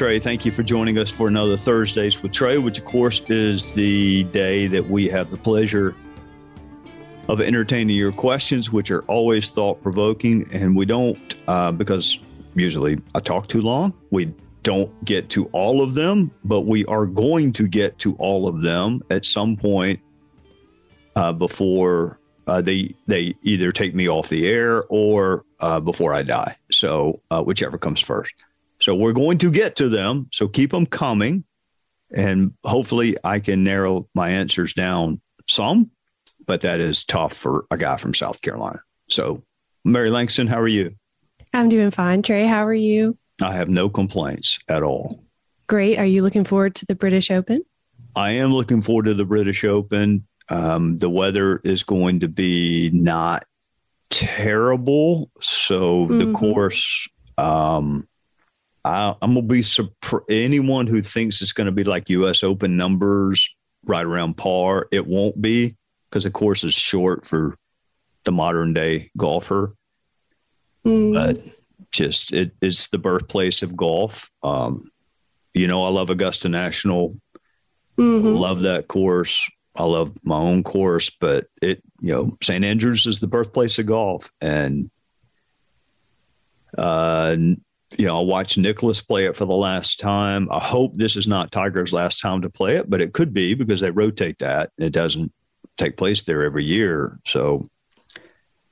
Trey. 0.00 0.18
Thank 0.18 0.46
you 0.46 0.50
for 0.50 0.62
joining 0.62 0.96
us 0.96 1.10
for 1.10 1.28
another 1.28 1.58
Thursdays 1.58 2.22
with 2.22 2.32
Trey, 2.32 2.56
which, 2.56 2.78
of 2.78 2.86
course, 2.86 3.20
is 3.28 3.70
the 3.74 4.24
day 4.24 4.66
that 4.66 4.86
we 4.86 5.06
have 5.08 5.30
the 5.30 5.36
pleasure 5.36 5.94
of 7.28 7.38
entertaining 7.38 7.94
your 7.94 8.10
questions, 8.10 8.72
which 8.72 8.90
are 8.90 9.02
always 9.02 9.50
thought 9.50 9.82
provoking. 9.82 10.48
And 10.52 10.74
we 10.74 10.86
don't, 10.86 11.34
uh, 11.46 11.70
because 11.72 12.18
usually 12.54 12.98
I 13.14 13.20
talk 13.20 13.48
too 13.48 13.60
long, 13.60 13.92
we 14.10 14.32
don't 14.62 15.04
get 15.04 15.28
to 15.30 15.44
all 15.48 15.82
of 15.82 15.92
them, 15.92 16.30
but 16.44 16.62
we 16.62 16.86
are 16.86 17.04
going 17.04 17.52
to 17.52 17.68
get 17.68 17.98
to 17.98 18.14
all 18.14 18.48
of 18.48 18.62
them 18.62 19.02
at 19.10 19.26
some 19.26 19.54
point 19.54 20.00
uh, 21.14 21.34
before 21.34 22.18
uh, 22.46 22.62
they 22.62 22.94
they 23.06 23.34
either 23.42 23.70
take 23.70 23.94
me 23.94 24.08
off 24.08 24.30
the 24.30 24.48
air 24.48 24.84
or 24.84 25.44
uh, 25.60 25.78
before 25.78 26.14
I 26.14 26.22
die. 26.22 26.56
So 26.72 27.20
uh, 27.30 27.42
whichever 27.42 27.76
comes 27.76 28.00
first. 28.00 28.32
So 28.80 28.94
we're 28.94 29.12
going 29.12 29.38
to 29.38 29.50
get 29.50 29.76
to 29.76 29.88
them. 29.88 30.28
So 30.32 30.48
keep 30.48 30.70
them 30.70 30.86
coming. 30.86 31.44
And 32.12 32.54
hopefully 32.64 33.16
I 33.22 33.40
can 33.40 33.62
narrow 33.62 34.08
my 34.14 34.30
answers 34.30 34.72
down 34.72 35.20
some, 35.48 35.90
but 36.46 36.62
that 36.62 36.80
is 36.80 37.04
tough 37.04 37.32
for 37.32 37.66
a 37.70 37.76
guy 37.76 37.96
from 37.96 38.14
South 38.14 38.40
Carolina. 38.42 38.80
So, 39.08 39.44
Mary 39.84 40.10
Langston, 40.10 40.46
how 40.46 40.60
are 40.60 40.68
you? 40.68 40.96
I'm 41.52 41.68
doing 41.68 41.90
fine. 41.90 42.22
Trey, 42.22 42.46
how 42.46 42.64
are 42.64 42.74
you? 42.74 43.16
I 43.42 43.54
have 43.54 43.68
no 43.68 43.88
complaints 43.88 44.58
at 44.68 44.82
all. 44.82 45.24
Great. 45.66 45.98
Are 45.98 46.04
you 46.04 46.22
looking 46.22 46.44
forward 46.44 46.74
to 46.76 46.86
the 46.86 46.94
British 46.94 47.30
Open? 47.30 47.62
I 48.16 48.32
am 48.32 48.52
looking 48.52 48.82
forward 48.82 49.04
to 49.04 49.14
the 49.14 49.24
British 49.24 49.64
Open. 49.64 50.26
Um, 50.48 50.98
the 50.98 51.08
weather 51.08 51.60
is 51.64 51.84
going 51.84 52.20
to 52.20 52.28
be 52.28 52.90
not 52.92 53.44
terrible. 54.10 55.30
So 55.40 56.06
mm-hmm. 56.06 56.18
the 56.18 56.32
course, 56.32 57.08
um, 57.38 58.08
I, 58.84 59.14
am 59.22 59.34
gonna 59.34 59.42
be 59.42 59.62
surprised. 59.62 60.30
Anyone 60.30 60.86
who 60.86 61.02
thinks 61.02 61.42
it's 61.42 61.52
going 61.52 61.66
to 61.66 61.72
be 61.72 61.84
like 61.84 62.08
U.S. 62.10 62.42
Open 62.42 62.76
numbers 62.76 63.54
right 63.84 64.04
around 64.04 64.36
par, 64.36 64.88
it 64.90 65.06
won't 65.06 65.40
be 65.40 65.76
because 66.08 66.24
the 66.24 66.30
course 66.30 66.64
is 66.64 66.74
short 66.74 67.24
for 67.26 67.56
the 68.24 68.32
modern 68.32 68.74
day 68.74 69.10
golfer. 69.16 69.74
Mm. 70.84 71.14
But 71.14 71.42
just 71.92 72.32
it, 72.32 72.52
it's 72.60 72.88
the 72.88 72.98
birthplace 72.98 73.62
of 73.62 73.76
golf. 73.76 74.30
Um, 74.42 74.90
you 75.54 75.66
know, 75.66 75.84
I 75.84 75.88
love 75.88 76.10
Augusta 76.10 76.48
National. 76.48 77.16
Mm-hmm. 77.98 78.34
Love 78.34 78.60
that 78.60 78.88
course. 78.88 79.48
I 79.74 79.84
love 79.84 80.12
my 80.22 80.36
own 80.36 80.62
course, 80.62 81.10
but 81.10 81.46
it, 81.62 81.82
you 82.00 82.12
know, 82.12 82.36
St. 82.42 82.64
Andrews 82.64 83.06
is 83.06 83.18
the 83.18 83.26
birthplace 83.26 83.78
of 83.78 83.86
golf, 83.86 84.32
and 84.40 84.90
uh, 86.76 87.36
you 87.98 88.06
know, 88.06 88.18
I 88.18 88.22
watched 88.22 88.56
Nicklaus 88.56 89.00
play 89.00 89.26
it 89.26 89.36
for 89.36 89.44
the 89.44 89.54
last 89.54 89.98
time. 89.98 90.48
I 90.50 90.60
hope 90.60 90.92
this 90.96 91.16
is 91.16 91.26
not 91.26 91.50
Tiger's 91.50 91.92
last 91.92 92.20
time 92.20 92.42
to 92.42 92.50
play 92.50 92.76
it, 92.76 92.88
but 92.88 93.00
it 93.00 93.12
could 93.12 93.32
be 93.32 93.54
because 93.54 93.80
they 93.80 93.90
rotate 93.90 94.38
that. 94.38 94.70
It 94.78 94.90
doesn't 94.90 95.32
take 95.76 95.96
place 95.96 96.22
there 96.22 96.42
every 96.42 96.64
year. 96.64 97.18
So 97.26 97.68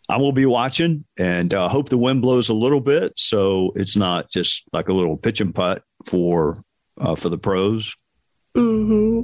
I 0.08 0.16
will 0.18 0.32
be 0.32 0.46
watching 0.46 1.04
and 1.18 1.52
uh, 1.52 1.68
hope 1.68 1.88
the 1.88 1.98
wind 1.98 2.22
blows 2.22 2.48
a 2.48 2.54
little 2.54 2.80
bit 2.80 3.18
so 3.18 3.72
it's 3.74 3.96
not 3.96 4.30
just 4.30 4.64
like 4.72 4.88
a 4.88 4.94
little 4.94 5.16
pitch 5.16 5.40
and 5.40 5.54
putt 5.54 5.82
for 6.06 6.62
uh, 6.98 7.14
for 7.14 7.28
the 7.28 7.38
pros. 7.38 7.94
Mm-hmm. 8.56 9.22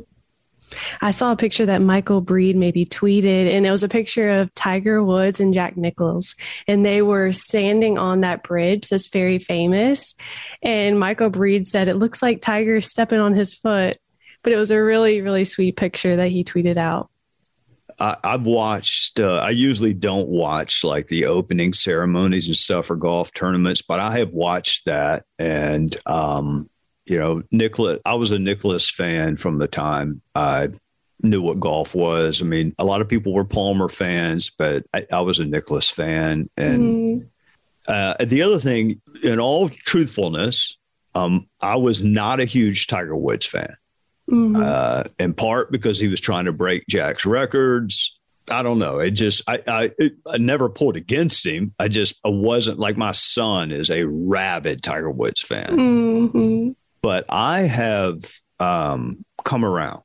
I 1.01 1.11
saw 1.11 1.33
a 1.33 1.37
picture 1.37 1.67
that 1.67 1.83
Michael 1.83 2.21
Breed 2.21 2.57
maybe 2.57 2.85
tweeted, 2.85 3.53
and 3.53 3.67
it 3.67 3.71
was 3.71 3.83
a 3.83 3.89
picture 3.89 4.31
of 4.31 4.55
Tiger 4.55 5.03
Woods 5.03 5.41
and 5.41 5.55
Jack 5.55 5.77
Nicklaus, 5.77 6.35
and 6.67 6.85
they 6.85 7.03
were 7.03 7.33
standing 7.33 7.99
on 7.99 8.21
that 8.21 8.43
bridge 8.43 8.89
that's 8.89 9.09
very 9.09 9.39
famous. 9.39 10.15
And 10.63 10.99
Michael 10.99 11.31
Breed 11.31 11.67
said 11.67 11.89
it 11.89 11.97
looks 11.97 12.23
like 12.23 12.41
Tiger 12.41 12.81
stepping 12.81 13.21
on 13.21 13.35
his 13.35 13.55
foot, 13.55 13.99
but 14.43 14.53
it 14.53 14.57
was 14.57 14.71
a 14.71 14.83
really, 14.83 15.21
really 15.21 15.45
sweet 15.45 15.77
picture 15.77 16.17
that 16.17 16.29
he 16.29 16.45
tweeted 16.45 16.77
out. 16.77 17.11
I, 17.99 18.17
have 18.25 18.45
watched. 18.45 19.21
Uh, 19.21 19.37
I 19.37 19.51
usually 19.51 19.95
don't 19.95 20.29
watch 20.29 20.83
like 20.85 21.09
the 21.09 21.27
opening 21.27 21.73
ceremonies 21.73 22.47
and 22.47 22.57
stuff 22.57 22.87
for 22.87 22.97
golf 22.97 23.33
tournaments, 23.33 23.83
but 23.83 24.01
I 24.01 24.19
have 24.19 24.31
watched 24.31 24.87
that, 24.87 25.25
and 25.39 25.95
um, 26.07 26.69
you 27.07 27.19
know, 27.19 27.43
Nicklaus, 27.51 28.01
I 28.05 28.15
was 28.15 28.31
a 28.31 28.39
Nicklaus 28.39 28.91
fan 28.91 29.37
from 29.37 29.59
the 29.59 29.69
time 29.69 30.23
I 30.35 30.71
knew 31.23 31.43
what 31.43 31.61
golf 31.61 31.95
was. 31.95 32.41
I 32.41 32.45
mean, 32.45 32.75
a 32.79 32.85
lot 32.85 33.01
of 33.01 33.09
people 33.09 33.33
were 33.33 33.45
Palmer 33.45 33.89
fans, 33.89 34.51
but 34.51 34.85
I, 34.95 35.07
I 35.13 35.21
was 35.21 35.39
a 35.39 35.45
Nicklaus 35.45 35.91
fan. 35.91 36.49
And 36.57 36.83
mm. 36.83 37.29
uh, 37.87 38.25
the 38.25 38.43
other 38.43 38.59
thing, 38.59 39.01
in 39.23 39.39
all 39.39 39.69
truthfulness, 39.69 40.79
um, 41.15 41.47
I 41.61 41.77
was 41.77 42.03
not 42.03 42.41
a 42.41 42.45
huge 42.45 42.87
Tiger 42.87 43.17
Woods 43.17 43.47
fan. 43.47 43.75
Mm-hmm. 44.31 44.57
Uh, 44.57 45.05
in 45.19 45.35
part 45.35 45.71
because 45.71 46.01
he 46.01 46.09
was 46.09 46.19
trying 46.19 46.47
to 46.47 46.53
break 46.53 46.87
Jack's 46.89 47.27
records. 47.27 48.19
I 48.51 48.63
don't 48.63 48.79
know. 48.79 48.99
It 48.99 49.11
just 49.11 49.43
I 49.47 49.61
I, 49.67 49.91
it, 49.99 50.15
I 50.27 50.39
never 50.39 50.71
pulled 50.71 50.97
against 50.97 51.45
him. 51.45 51.75
I 51.79 51.89
just 51.89 52.19
I 52.25 52.31
wasn't 52.31 52.79
like 52.79 52.97
my 52.97 53.13
son 53.13 53.71
is 53.71 53.91
a 53.91 54.05
rabid 54.05 54.83
Tiger 54.83 55.11
Woods 55.11 55.43
fan. 55.43 55.67
Mm-hmm 55.67 56.54
but 57.05 57.27
I 57.29 57.61
have 57.61 58.25
um, 58.59 59.27
come 59.45 59.63
around. 59.63 60.01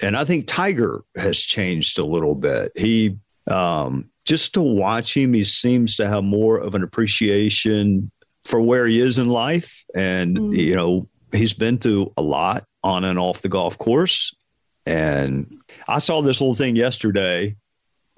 And 0.00 0.14
I 0.14 0.26
think 0.26 0.46
Tiger 0.46 1.02
has 1.16 1.40
changed 1.40 1.98
a 1.98 2.04
little 2.04 2.34
bit. 2.34 2.72
He, 2.76 3.16
um, 3.46 4.10
just 4.26 4.52
to 4.52 4.60
watch 4.60 5.16
him, 5.16 5.32
he 5.32 5.44
seems 5.44 5.96
to 5.96 6.06
have 6.06 6.24
more 6.24 6.58
of 6.58 6.74
an 6.74 6.82
appreciation 6.82 8.10
for 8.44 8.60
where 8.60 8.86
he 8.86 9.00
is 9.00 9.16
in 9.16 9.30
life. 9.30 9.82
And, 9.94 10.36
mm. 10.36 10.54
you 10.54 10.76
know, 10.76 11.08
he's 11.32 11.54
been 11.54 11.78
through 11.78 12.12
a 12.18 12.22
lot 12.22 12.64
on 12.84 13.04
and 13.04 13.18
off 13.18 13.40
the 13.40 13.48
golf 13.48 13.78
course. 13.78 14.36
And 14.84 15.56
I 15.88 16.00
saw 16.00 16.20
this 16.20 16.42
little 16.42 16.54
thing 16.54 16.76
yesterday, 16.76 17.56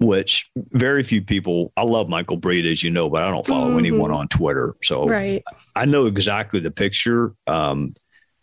which 0.01 0.51
very 0.71 1.03
few 1.03 1.21
people, 1.21 1.71
I 1.77 1.83
love 1.83 2.09
Michael 2.09 2.35
Breed, 2.35 2.65
as 2.65 2.83
you 2.83 2.89
know, 2.89 3.09
but 3.09 3.23
I 3.23 3.31
don't 3.31 3.47
follow 3.47 3.69
mm-hmm. 3.69 3.79
anyone 3.79 4.11
on 4.11 4.27
Twitter. 4.27 4.75
So 4.83 5.07
right. 5.07 5.41
I 5.73 5.85
know 5.85 6.05
exactly 6.05 6.59
the 6.59 6.69
picture. 6.69 7.33
Um, 7.47 7.95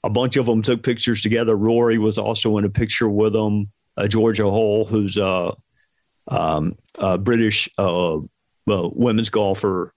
a 0.05 0.11
bunch 0.11 0.37
of 0.37 0.47
them 0.47 0.63
took 0.63 0.83
pictures 0.83 1.23
together. 1.23 1.57
Rory 1.57 1.99
was 1.99 2.19
also 2.19 2.59
in 2.59 2.65
a 2.65 2.71
picture 2.71 3.09
with 3.09 3.33
them. 3.33 3.71
Uh, 3.97 4.07
Georgia 4.07 4.49
Hall, 4.51 4.85
who's 4.85 5.17
a, 5.17 5.53
um, 6.29 6.77
a 6.99 7.17
British 7.17 7.69
uh, 7.79 8.19
well, 8.67 8.93
women's 8.95 9.31
golfer, 9.31 9.93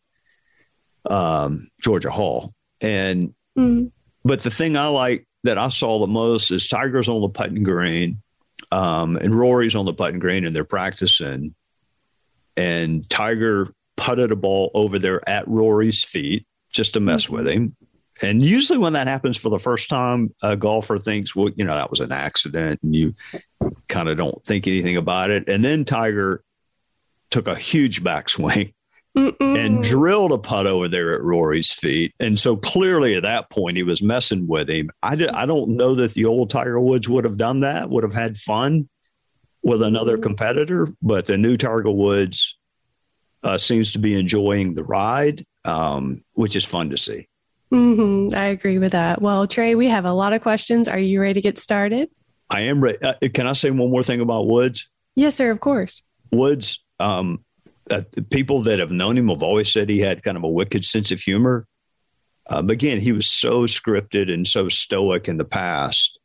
um, 1.06 1.70
Georgia 1.82 2.12
Hall. 2.12 2.54
And 2.82 3.34
mm-hmm. 3.58 3.88
but 4.24 4.40
the 4.42 4.52
thing 4.52 4.78
I 4.78 4.88
like 4.88 5.28
that 5.44 5.58
I 5.58 5.70
saw 5.70 6.00
the 6.00 6.08
most 6.08 6.52
is 6.52 6.68
Tiger's 6.68 7.10
on 7.10 7.22
the 7.22 7.30
putting 7.30 7.64
green, 7.64 8.22
um, 8.72 9.18
and 9.18 9.38
Rory's 9.38 9.76
on 9.76 9.86
the 9.86 9.94
putting 9.94 10.20
green, 10.20 10.46
and 10.46 10.56
they're 10.56 10.64
practicing. 10.64 11.56
And 12.56 13.10
Tiger 13.10 13.74
putted 13.98 14.32
a 14.32 14.36
ball 14.36 14.72
over 14.74 15.00
there 15.00 15.28
at 15.28 15.48
Rory's 15.48 16.04
feet 16.04 16.46
just 16.72 16.94
to 16.94 17.00
mess 17.00 17.26
mm-hmm. 17.26 17.36
with 17.36 17.48
him. 17.48 17.76
And 18.22 18.44
usually, 18.44 18.78
when 18.78 18.94
that 18.94 19.08
happens 19.08 19.38
for 19.38 19.50
the 19.50 19.60
first 19.60 19.90
time, 19.90 20.34
a 20.42 20.56
golfer 20.56 20.98
thinks, 20.98 21.36
well, 21.36 21.50
you 21.56 21.64
know, 21.64 21.76
that 21.76 21.90
was 21.90 22.00
an 22.00 22.12
accident, 22.12 22.82
and 22.84 22.96
you 22.96 23.16
kind 23.88 24.10
of 24.10 24.18
don't 24.18 24.44
think 24.46 24.68
anything 24.68 24.98
about 24.98 25.30
it. 25.30 25.48
And 25.48 25.64
then 25.64 25.86
Tiger 25.86 26.44
took 27.30 27.48
a 27.48 27.56
huge 27.56 28.04
backswing 28.04 28.74
Mm-mm. 29.16 29.58
and 29.58 29.84
drilled 29.84 30.32
a 30.32 30.38
putt 30.38 30.68
over 30.68 30.88
there 30.88 31.16
at 31.16 31.24
Rory's 31.24 31.72
feet. 31.72 32.14
And 32.20 32.38
so 32.38 32.56
clearly, 32.56 33.16
at 33.16 33.24
that 33.24 33.50
point, 33.50 33.78
he 33.78 33.84
was 33.84 34.02
messing 34.02 34.48
with 34.48 34.70
him. 34.70 34.90
I, 35.02 35.16
did, 35.16 35.30
I 35.30 35.46
don't 35.46 35.78
know 35.78 35.96
that 35.96 36.14
the 36.14 36.26
old 36.26 36.50
Tiger 36.50 36.80
Woods 36.80 37.08
would 37.08 37.24
have 37.24 37.38
done 37.38 37.62
that, 37.62 37.90
would 37.90 38.04
have 38.04 38.14
had 38.14 38.38
fun 38.38 38.90
with 39.64 39.82
another 39.82 40.14
mm-hmm. 40.14 40.24
competitor, 40.24 40.88
but 41.02 41.26
the 41.26 41.38
new 41.38 41.58
Tiger 41.58 41.92
Woods 41.92 42.58
uh, 43.44 43.58
seems 43.58 43.94
to 43.94 44.00
be 44.00 44.20
enjoying 44.20 44.74
the 44.74 44.84
ride, 44.84 45.46
um, 45.66 46.24
which 46.34 46.56
is 46.56 46.66
fun 46.66 46.90
to 46.90 46.98
see. 46.98 47.28
Mm-hmm. 47.72 48.36
I 48.36 48.46
agree 48.46 48.80
with 48.80 48.94
that. 48.94 49.22
Well, 49.22 49.46
Trey, 49.48 49.76
we 49.76 49.88
have 49.88 50.06
a 50.06 50.14
lot 50.14 50.34
of 50.34 50.42
questions. 50.42 50.88
Are 50.88 51.00
you 51.00 51.22
ready 51.22 51.36
to 51.36 51.42
get 51.42 51.58
started? 51.58 52.10
I 52.50 52.62
am 52.62 52.82
ready. 52.82 52.98
Uh, 53.02 53.14
can 53.34 53.48
I 53.48 53.54
say 53.54 53.70
one 53.70 53.92
more 53.92 54.04
thing 54.04 54.22
about 54.22 54.48
Woods? 54.48 54.88
Yes, 55.16 55.36
sir. 55.36 55.52
Of 55.52 55.60
course. 55.60 56.02
Woods, 56.32 56.84
um, 57.00 57.44
uh, 57.92 58.02
people 58.32 58.62
that 58.64 58.80
have 58.80 58.92
known 58.92 59.18
him 59.18 59.30
have 59.30 59.44
always 59.44 59.72
said 59.72 59.90
he 59.90 60.00
had 60.00 60.24
kind 60.24 60.38
of 60.38 60.44
a 60.44 60.50
wicked 60.50 60.84
sense 60.84 61.12
of 61.12 61.20
humor. 61.20 61.68
Um, 62.48 62.70
again, 62.70 63.00
he 63.00 63.12
was 63.12 63.28
so 63.28 63.64
scripted 63.64 64.34
and 64.34 64.48
so 64.48 64.70
stoic 64.70 65.28
in 65.28 65.38
the 65.38 65.46
past. 65.46 66.20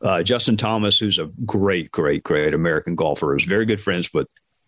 Uh, 0.00 0.22
Justin 0.22 0.56
Thomas, 0.56 0.98
who's 0.98 1.18
a 1.18 1.30
great, 1.44 1.90
great, 1.92 2.24
great 2.24 2.54
American 2.54 2.96
golfer, 2.96 3.36
is 3.36 3.44
very 3.44 3.64
good 3.64 3.80
friends 3.80 4.12
with 4.12 4.26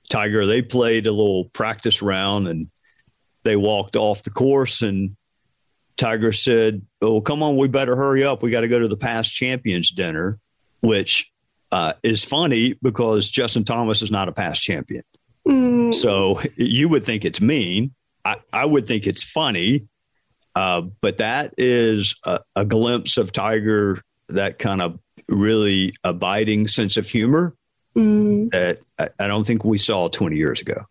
Tiger. 0.09 0.47
They 0.47 0.63
played 0.63 1.07
a 1.07 1.13
little 1.13 1.47
practice 1.47 2.01
round 2.01 2.47
and 2.47 2.71
they 3.43 3.57
walked 3.57 3.97
off 3.97 4.23
the 4.23 4.31
course 4.31 4.81
and 4.83 5.17
Tiger 5.99 6.33
said, 6.33 6.83
"Oh, 7.03 7.21
come 7.21 7.43
on, 7.43 7.57
we 7.57 7.69
better 7.69 7.97
hurry 7.97 8.25
up. 8.25 8.43
We 8.43 8.51
got 8.51 8.63
to 8.63 8.69
go 8.69 8.79
to 8.79 8.89
the 8.89 8.97
past 8.97 9.35
champions 9.35 9.91
dinner," 9.91 10.39
which 10.81 11.31
uh, 11.71 11.93
is 12.03 12.25
funny 12.25 12.77
because 12.81 13.31
Justin 13.31 13.65
Thomas 13.65 14.01
is 14.01 14.11
not 14.11 14.29
a 14.29 14.33
past 14.33 14.63
champion. 14.63 15.03
Mm. 15.47 15.93
So 15.93 16.41
you 16.57 16.89
would 16.89 17.05
think 17.05 17.25
it's 17.25 17.41
mean. 17.41 17.95
I, 18.25 18.37
I 18.53 18.65
would 18.65 18.87
think 18.87 19.07
it's 19.07 19.23
funny 19.23 19.89
uh, 20.59 20.81
but 21.01 21.19
that 21.19 21.55
is 21.57 22.17
a, 22.25 22.41
a, 22.57 22.65
glimpse 22.65 23.17
of 23.17 23.31
Tiger, 23.31 24.03
that 24.29 24.59
kind 24.59 24.83
of 24.83 24.99
really 25.29 25.95
abiding 26.03 26.67
sense 26.67 26.97
of 26.97 27.07
humor 27.09 27.55
mm-hmm. 27.95 28.49
that 28.49 28.81
I, 28.99 29.09
I, 29.21 29.29
don't 29.29 29.47
think 29.47 29.65
we 29.65 29.79
saw 29.79 30.09
20 30.09 30.37
years 30.37 30.61
ago. 30.61 30.85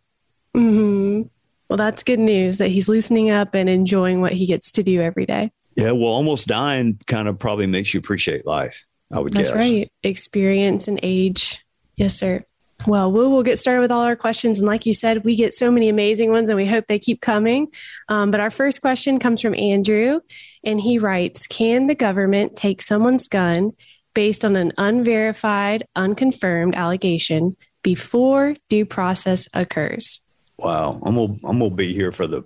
Mm-hmm. 0.55 1.23
Well, 1.69 1.77
that's 1.77 2.03
good 2.03 2.19
news 2.19 2.57
that 2.59 2.69
he's 2.69 2.87
loosening 2.87 3.29
up 3.29 3.53
and 3.53 3.69
enjoying 3.69 4.21
what 4.21 4.33
he 4.33 4.45
gets 4.45 4.71
to 4.73 4.83
do 4.83 5.01
every 5.01 5.25
day. 5.25 5.51
Yeah, 5.75 5.91
well, 5.91 6.07
almost 6.07 6.47
dying 6.47 6.99
kind 7.07 7.27
of 7.27 7.37
probably 7.37 7.67
makes 7.67 7.93
you 7.93 7.99
appreciate 7.99 8.45
life. 8.45 8.85
I 9.11 9.19
would 9.19 9.33
guess. 9.33 9.49
That's 9.49 9.57
guess. 9.57 9.71
right. 9.71 9.91
Experience 10.03 10.87
and 10.87 10.99
age. 11.03 11.63
Yes, 11.95 12.15
sir. 12.15 12.43
Well, 12.85 13.11
we 13.11 13.19
will 13.19 13.43
get 13.43 13.57
started 13.57 13.81
with 13.81 13.91
all 13.91 14.03
our 14.03 14.15
questions. 14.15 14.59
And 14.59 14.67
like 14.67 14.85
you 14.85 14.93
said, 14.93 15.23
we 15.23 15.35
get 15.35 15.55
so 15.55 15.71
many 15.71 15.89
amazing 15.89 16.31
ones 16.31 16.49
and 16.49 16.57
we 16.57 16.65
hope 16.65 16.85
they 16.87 16.99
keep 16.99 17.21
coming. 17.21 17.67
Um, 18.07 18.29
but 18.29 18.39
our 18.39 18.51
first 18.51 18.81
question 18.81 19.17
comes 19.19 19.41
from 19.41 19.55
Andrew, 19.55 20.19
and 20.63 20.79
he 20.79 20.99
writes 20.99 21.47
Can 21.47 21.87
the 21.87 21.95
government 21.95 22.55
take 22.55 22.81
someone's 22.81 23.27
gun 23.27 23.71
based 24.13 24.45
on 24.45 24.55
an 24.55 24.73
unverified, 24.77 25.87
unconfirmed 25.95 26.75
allegation 26.75 27.57
before 27.83 28.55
due 28.69 28.85
process 28.85 29.47
occurs? 29.53 30.21
Wow. 30.57 30.99
I'm 31.03 31.15
gonna 31.15 31.33
I'm 31.43 31.59
gonna 31.59 31.69
be 31.69 31.93
here 31.93 32.11
for 32.11 32.27
the 32.27 32.43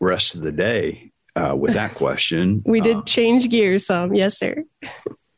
rest 0.00 0.34
of 0.34 0.42
the 0.42 0.52
day 0.52 1.12
uh, 1.36 1.56
with 1.56 1.74
that 1.74 1.94
question. 1.94 2.62
we 2.66 2.80
did 2.80 2.96
uh, 2.98 3.02
change 3.02 3.48
gears 3.48 3.86
some. 3.86 4.14
Yes, 4.14 4.38
sir. 4.38 4.64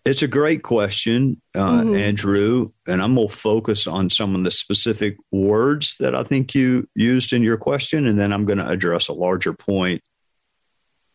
It's 0.07 0.23
a 0.23 0.29
great 0.29 0.63
question, 0.63 1.41
uh, 1.55 1.83
mm-hmm. 1.83 1.95
Andrew, 1.95 2.71
and 2.89 3.03
I'm 3.03 3.15
going 3.15 3.29
to 3.29 3.35
focus 3.35 3.87
on 3.87 4.09
some 4.09 4.35
of 4.35 4.43
the 4.45 4.51
specific 4.51 5.19
words 5.31 5.97
that 6.01 6.15
I 6.15 6.23
think 6.23 6.55
you 6.55 6.89
used 6.95 7.35
in 7.35 7.43
your 7.43 7.59
question, 7.59 8.07
and 8.07 8.19
then 8.19 8.33
I'm 8.33 8.47
going 8.47 8.59
to 8.59 8.69
address 8.69 9.09
a 9.09 9.13
larger 9.13 9.53
point. 9.53 10.03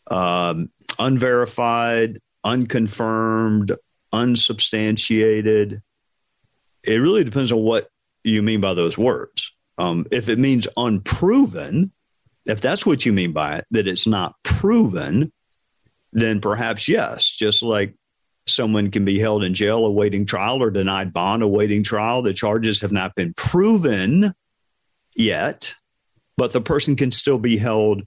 Um, 0.06 0.70
unverified, 1.00 2.20
unconfirmed, 2.44 3.76
unsubstantiated. 4.14 5.82
It 6.84 6.98
really 6.98 7.24
depends 7.24 7.52
on 7.52 7.60
what 7.60 7.90
you 8.24 8.44
mean 8.44 8.62
by 8.62 8.76
those 8.76 9.00
words. 9.00 9.55
Um, 9.78 10.06
if 10.12 10.30
it 10.30 10.40
means 10.40 10.68
unproven, 10.78 11.92
if 12.46 12.62
that's 12.62 12.86
what 12.86 13.06
you 13.06 13.14
mean 13.14 13.34
by 13.34 13.58
it, 13.58 13.66
that 13.72 13.88
it's 13.88 14.08
not 14.08 14.36
proven, 14.44 15.32
then 16.14 16.40
perhaps 16.40 16.88
yes, 16.88 17.28
just 17.30 17.62
like 17.62 17.96
someone 18.48 18.92
can 18.92 19.06
be 19.06 19.20
held 19.20 19.44
in 19.44 19.54
jail 19.54 19.86
awaiting 19.86 20.26
trial 20.26 20.62
or 20.62 20.72
denied 20.72 21.12
bond 21.12 21.44
awaiting 21.44 21.84
trial. 21.84 22.22
The 22.22 22.34
charges 22.34 22.82
have 22.82 22.92
not 22.92 23.16
been 23.16 23.34
proven 23.34 24.34
yet, 25.16 25.74
but 26.38 26.54
the 26.54 26.62
person 26.62 26.96
can 26.96 27.12
still 27.12 27.40
be 27.40 27.58
held 27.58 28.04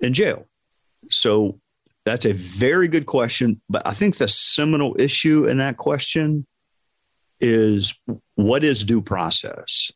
in 0.00 0.12
jail. 0.12 0.46
So 1.10 1.60
that's 2.04 2.26
a 2.26 2.32
very 2.32 2.88
good 2.88 3.06
question. 3.06 3.60
But 3.68 3.86
I 3.86 3.92
think 3.92 4.16
the 4.16 4.28
seminal 4.28 4.96
issue 4.98 5.46
in 5.46 5.58
that 5.58 5.76
question 5.76 6.46
is 7.40 7.94
what 8.34 8.64
is 8.64 8.84
due 8.84 9.02
process? 9.02 9.90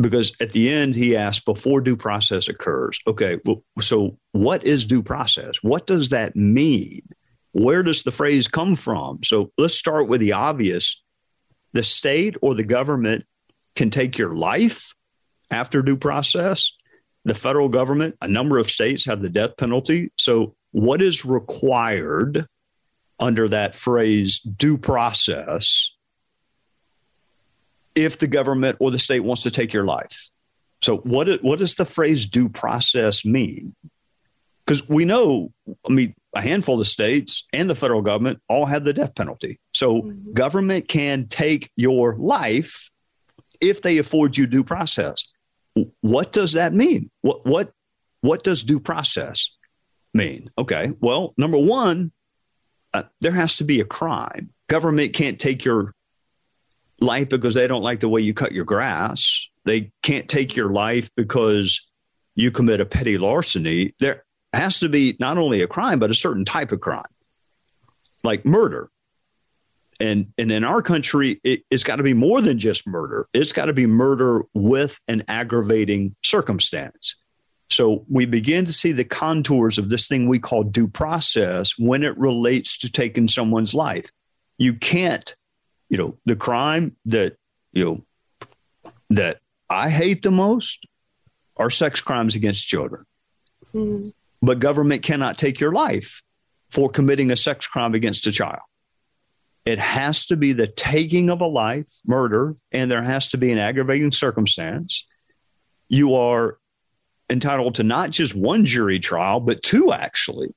Because 0.00 0.32
at 0.40 0.52
the 0.52 0.72
end, 0.72 0.94
he 0.94 1.16
asked 1.16 1.44
before 1.44 1.80
due 1.80 1.96
process 1.96 2.48
occurs. 2.48 2.98
Okay, 3.06 3.38
well, 3.44 3.62
so 3.80 4.18
what 4.32 4.64
is 4.64 4.86
due 4.86 5.02
process? 5.02 5.62
What 5.62 5.86
does 5.86 6.08
that 6.08 6.34
mean? 6.36 7.02
where 7.52 7.82
does 7.82 8.02
the 8.02 8.12
phrase 8.12 8.48
come 8.48 8.74
from? 8.74 9.22
So 9.22 9.52
let's 9.58 9.74
start 9.74 10.08
with 10.08 10.20
the 10.20 10.32
obvious. 10.32 11.02
The 11.72 11.82
state 11.82 12.36
or 12.42 12.54
the 12.54 12.64
government 12.64 13.24
can 13.76 13.90
take 13.90 14.18
your 14.18 14.34
life 14.34 14.94
after 15.50 15.82
due 15.82 15.96
process. 15.96 16.72
The 17.24 17.34
federal 17.34 17.68
government, 17.68 18.16
a 18.20 18.28
number 18.28 18.58
of 18.58 18.70
states 18.70 19.04
have 19.04 19.22
the 19.22 19.28
death 19.28 19.56
penalty. 19.56 20.10
So, 20.18 20.54
what 20.72 21.02
is 21.02 21.24
required 21.24 22.46
under 23.18 23.48
that 23.48 23.74
phrase 23.74 24.38
due 24.38 24.78
process 24.78 25.92
if 27.94 28.18
the 28.18 28.26
government 28.26 28.76
or 28.80 28.90
the 28.90 28.98
state 28.98 29.20
wants 29.20 29.42
to 29.44 29.50
take 29.50 29.72
your 29.72 29.84
life? 29.84 30.30
So, 30.82 30.98
what, 30.98 31.42
what 31.42 31.58
does 31.58 31.74
the 31.74 31.84
phrase 31.84 32.26
due 32.26 32.48
process 32.48 33.24
mean? 33.24 33.74
Because 34.64 34.88
we 34.88 35.04
know, 35.04 35.52
I 35.88 35.92
mean, 35.92 36.14
a 36.34 36.42
handful 36.42 36.80
of 36.80 36.86
states 36.86 37.44
and 37.52 37.68
the 37.68 37.74
federal 37.74 38.02
government 38.02 38.40
all 38.48 38.66
have 38.66 38.84
the 38.84 38.92
death 38.92 39.14
penalty. 39.14 39.58
So 39.74 40.02
mm-hmm. 40.02 40.32
government 40.32 40.88
can 40.88 41.26
take 41.26 41.70
your 41.76 42.16
life 42.16 42.90
if 43.60 43.82
they 43.82 43.98
afford 43.98 44.36
you 44.36 44.46
due 44.46 44.64
process. 44.64 45.24
What 46.00 46.32
does 46.32 46.52
that 46.52 46.72
mean? 46.72 47.10
What 47.22 47.46
what 47.46 47.72
what 48.22 48.42
does 48.42 48.62
due 48.62 48.80
process 48.80 49.50
mean? 50.12 50.50
Okay, 50.58 50.92
well, 51.00 51.32
number 51.36 51.58
one, 51.58 52.10
uh, 52.92 53.04
there 53.20 53.32
has 53.32 53.56
to 53.58 53.64
be 53.64 53.80
a 53.80 53.84
crime. 53.84 54.50
Government 54.68 55.12
can't 55.12 55.38
take 55.38 55.64
your 55.64 55.94
life 57.00 57.28
because 57.28 57.54
they 57.54 57.66
don't 57.66 57.82
like 57.82 58.00
the 58.00 58.08
way 58.08 58.20
you 58.20 58.34
cut 58.34 58.52
your 58.52 58.64
grass. 58.64 59.48
They 59.64 59.92
can't 60.02 60.28
take 60.28 60.56
your 60.56 60.70
life 60.70 61.10
because 61.16 61.86
you 62.34 62.50
commit 62.50 62.80
a 62.80 62.86
petty 62.86 63.18
larceny. 63.18 63.94
There 63.98 64.24
has 64.52 64.80
to 64.80 64.88
be 64.88 65.16
not 65.20 65.38
only 65.38 65.62
a 65.62 65.66
crime, 65.66 65.98
but 65.98 66.10
a 66.10 66.14
certain 66.14 66.44
type 66.44 66.72
of 66.72 66.80
crime, 66.80 67.04
like 68.22 68.44
murder. 68.44 68.90
And, 70.00 70.32
and 70.38 70.50
in 70.50 70.64
our 70.64 70.80
country, 70.80 71.40
it, 71.44 71.62
it's 71.70 71.84
got 71.84 71.96
to 71.96 72.02
be 72.02 72.14
more 72.14 72.40
than 72.40 72.58
just 72.58 72.86
murder. 72.86 73.26
It's 73.34 73.52
got 73.52 73.66
to 73.66 73.74
be 73.74 73.86
murder 73.86 74.44
with 74.54 74.98
an 75.08 75.22
aggravating 75.28 76.16
circumstance. 76.24 77.16
So 77.70 78.04
we 78.08 78.26
begin 78.26 78.64
to 78.64 78.72
see 78.72 78.92
the 78.92 79.04
contours 79.04 79.78
of 79.78 79.90
this 79.90 80.08
thing 80.08 80.26
we 80.26 80.38
call 80.38 80.64
due 80.64 80.88
process 80.88 81.78
when 81.78 82.02
it 82.02 82.16
relates 82.18 82.76
to 82.78 82.90
taking 82.90 83.28
someone's 83.28 83.74
life. 83.74 84.10
You 84.58 84.74
can't, 84.74 85.34
you 85.90 85.98
know, 85.98 86.16
the 86.24 86.36
crime 86.36 86.96
that, 87.06 87.36
you 87.72 87.84
know, 87.84 88.92
that 89.10 89.40
I 89.68 89.90
hate 89.90 90.22
the 90.22 90.30
most 90.30 90.86
are 91.56 91.68
sex 91.68 92.00
crimes 92.00 92.34
against 92.34 92.66
children. 92.66 93.04
Mm 93.74 94.12
but 94.42 94.58
government 94.58 95.02
cannot 95.02 95.38
take 95.38 95.60
your 95.60 95.72
life 95.72 96.22
for 96.70 96.88
committing 96.88 97.30
a 97.30 97.36
sex 97.36 97.66
crime 97.66 97.94
against 97.94 98.26
a 98.26 98.32
child. 98.32 98.60
It 99.66 99.78
has 99.78 100.26
to 100.26 100.36
be 100.36 100.52
the 100.52 100.66
taking 100.66 101.28
of 101.28 101.40
a 101.40 101.46
life, 101.46 101.90
murder, 102.06 102.56
and 102.72 102.90
there 102.90 103.02
has 103.02 103.28
to 103.28 103.38
be 103.38 103.52
an 103.52 103.58
aggravating 103.58 104.12
circumstance. 104.12 105.06
You 105.88 106.14
are 106.14 106.58
entitled 107.28 107.74
to 107.76 107.82
not 107.82 108.10
just 108.10 108.34
one 108.34 108.64
jury 108.64 108.98
trial, 108.98 109.40
but 109.40 109.62
two 109.62 109.92
actually. 109.92 110.54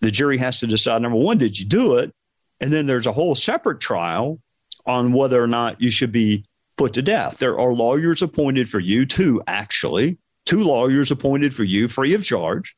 The 0.00 0.10
jury 0.10 0.38
has 0.38 0.60
to 0.60 0.66
decide 0.66 1.02
number 1.02 1.18
one, 1.18 1.38
did 1.38 1.58
you 1.58 1.66
do 1.66 1.96
it? 1.96 2.14
And 2.60 2.72
then 2.72 2.86
there's 2.86 3.06
a 3.06 3.12
whole 3.12 3.34
separate 3.34 3.80
trial 3.80 4.40
on 4.86 5.12
whether 5.12 5.42
or 5.42 5.46
not 5.46 5.80
you 5.80 5.90
should 5.90 6.12
be 6.12 6.44
put 6.76 6.94
to 6.94 7.02
death. 7.02 7.38
There 7.38 7.58
are 7.58 7.72
lawyers 7.72 8.22
appointed 8.22 8.68
for 8.68 8.80
you, 8.80 9.04
too, 9.06 9.42
actually, 9.46 10.18
two 10.44 10.64
lawyers 10.64 11.10
appointed 11.10 11.54
for 11.54 11.64
you 11.64 11.88
free 11.88 12.14
of 12.14 12.24
charge 12.24 12.76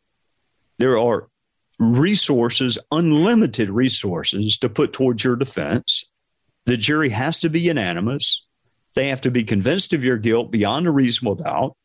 there 0.79 0.99
are 0.99 1.29
resources, 1.79 2.79
unlimited 2.91 3.71
resources 3.71 4.59
to 4.59 4.69
put 4.69 4.93
towards 4.93 5.23
your 5.23 5.37
defense. 5.37 6.05
The 6.67 6.77
jury 6.77 7.11
has 7.11 7.41
to 7.41 7.51
be 7.51 7.61
unanimous. 7.61 8.47
They 8.95 9.09
have 9.09 9.21
to 9.23 9.31
be 9.31 9.45
convinced 9.45 9.93
of 9.93 10.05
your 10.05 10.17
guilt 10.17 10.51
beyond 10.51 10.87
a 10.87 10.91
reasonable 10.91 11.37
doubt. 11.37 11.77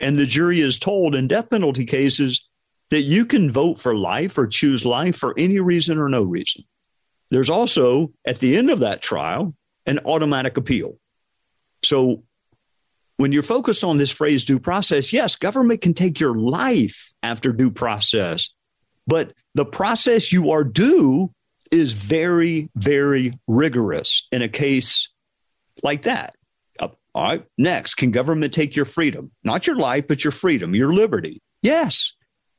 And 0.00 0.18
the 0.18 0.26
jury 0.26 0.60
is 0.60 0.78
told 0.78 1.14
in 1.14 1.28
death 1.28 1.50
penalty 1.50 1.84
cases 1.84 2.46
that 2.90 3.02
you 3.02 3.24
can 3.24 3.50
vote 3.50 3.78
for 3.78 3.94
life 3.94 4.36
or 4.36 4.46
choose 4.46 4.84
life 4.84 5.16
for 5.16 5.34
any 5.38 5.58
reason 5.60 5.98
or 5.98 6.08
no 6.08 6.22
reason. 6.22 6.64
There's 7.34 7.50
also, 7.50 8.12
at 8.24 8.38
the 8.38 8.56
end 8.56 8.70
of 8.70 8.78
that 8.78 9.02
trial, 9.02 9.56
an 9.86 9.98
automatic 10.04 10.56
appeal. 10.56 11.00
So 11.82 12.22
when 13.16 13.32
you're 13.32 13.42
focused 13.42 13.82
on 13.82 13.98
this 13.98 14.12
phrase 14.12 14.44
due 14.44 14.60
process, 14.60 15.12
yes, 15.12 15.34
government 15.34 15.80
can 15.80 15.94
take 15.94 16.20
your 16.20 16.36
life 16.36 17.12
after 17.24 17.52
due 17.52 17.72
process, 17.72 18.50
But 19.06 19.32
the 19.54 19.64
process 19.64 20.32
you 20.32 20.50
are 20.50 20.64
due 20.64 21.32
is 21.70 21.92
very, 21.92 22.70
very 22.76 23.38
rigorous 23.46 24.26
in 24.32 24.42
a 24.42 24.48
case 24.48 25.08
like 25.82 26.02
that. 26.02 26.34
Uh, 26.78 26.88
all 27.14 27.24
right. 27.24 27.44
Next, 27.58 27.94
can 27.94 28.10
government 28.10 28.54
take 28.54 28.76
your 28.76 28.84
freedom? 28.84 29.30
Not 29.42 29.66
your 29.66 29.76
life, 29.76 30.06
but 30.06 30.24
your 30.24 30.32
freedom, 30.32 30.74
your 30.74 30.94
liberty. 30.94 31.40
Yes. 31.62 32.12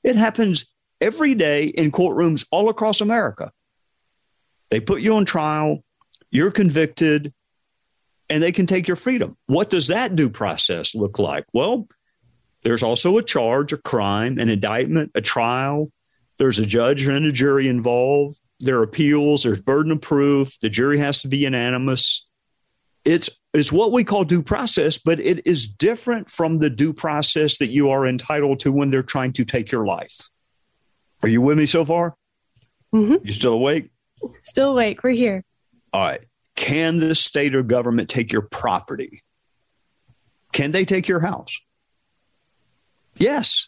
It 0.04 0.16
happens 0.16 0.66
every 1.02 1.36
day 1.36 1.66
in 1.66 1.92
courtrooms 1.92 2.46
all 2.52 2.70
across 2.70 3.02
America. 3.02 3.52
They 4.70 4.80
put 4.80 5.02
you 5.02 5.16
on 5.16 5.26
trial, 5.26 5.84
you're 6.32 6.52
convicted, 6.52 7.34
and 8.30 8.42
they 8.42 8.52
can 8.52 8.66
take 8.66 8.88
your 8.88 8.98
freedom. 8.98 9.38
What 9.46 9.70
does 9.70 9.88
that 9.88 10.16
due 10.16 10.30
process 10.30 10.96
look 10.96 11.20
like? 11.20 11.46
Well, 11.54 11.88
there's 12.64 12.84
also 12.84 13.18
a 13.18 13.24
charge, 13.24 13.74
a 13.74 13.78
crime, 13.78 14.40
an 14.40 14.50
indictment, 14.50 15.12
a 15.14 15.22
trial. 15.22 15.92
There's 16.40 16.60
a 16.60 16.66
judge 16.66 17.06
and 17.06 17.26
a 17.26 17.32
jury 17.32 17.68
involved. 17.68 18.40
There 18.60 18.80
are 18.80 18.84
appeals. 18.84 19.44
There's 19.44 19.62
burden 19.62 19.92
of 19.92 20.02
proof. 20.02 20.58
The 20.60 20.70
jury 20.70 20.98
has 20.98 21.22
to 21.22 21.28
be 21.28 21.38
unanimous. 21.38 22.26
It's 23.04 23.30
it's 23.54 23.72
what 23.72 23.92
we 23.92 24.04
call 24.04 24.24
due 24.26 24.42
process, 24.42 24.98
but 24.98 25.20
it 25.20 25.46
is 25.46 25.68
different 25.68 26.30
from 26.30 26.58
the 26.58 26.70
due 26.70 26.92
process 26.92 27.60
that 27.60 27.70
you 27.70 27.92
are 27.92 28.06
entitled 28.06 28.60
to 28.60 28.72
when 28.72 28.90
they're 28.90 29.04
trying 29.04 29.32
to 29.34 29.46
take 29.46 29.72
your 29.72 29.86
life. 29.86 30.30
Are 31.22 31.30
you 31.30 31.42
with 31.42 31.58
me 31.58 31.68
so 31.68 31.86
far? 31.86 32.16
Mm-hmm. 32.94 33.26
You 33.26 33.32
still 33.32 33.54
awake? 33.54 33.92
Still 34.42 34.72
awake. 34.72 35.04
We're 35.04 35.12
here. 35.12 35.44
All 35.94 36.02
right. 36.02 36.26
Can 36.56 37.00
the 37.00 37.16
state 37.16 37.56
or 37.56 37.64
government 37.64 38.10
take 38.10 38.32
your 38.32 38.42
property? 38.44 39.24
Can 40.54 40.72
they 40.72 40.86
take 40.86 41.08
your 41.08 41.20
house? 41.20 41.60
Yes. 43.18 43.68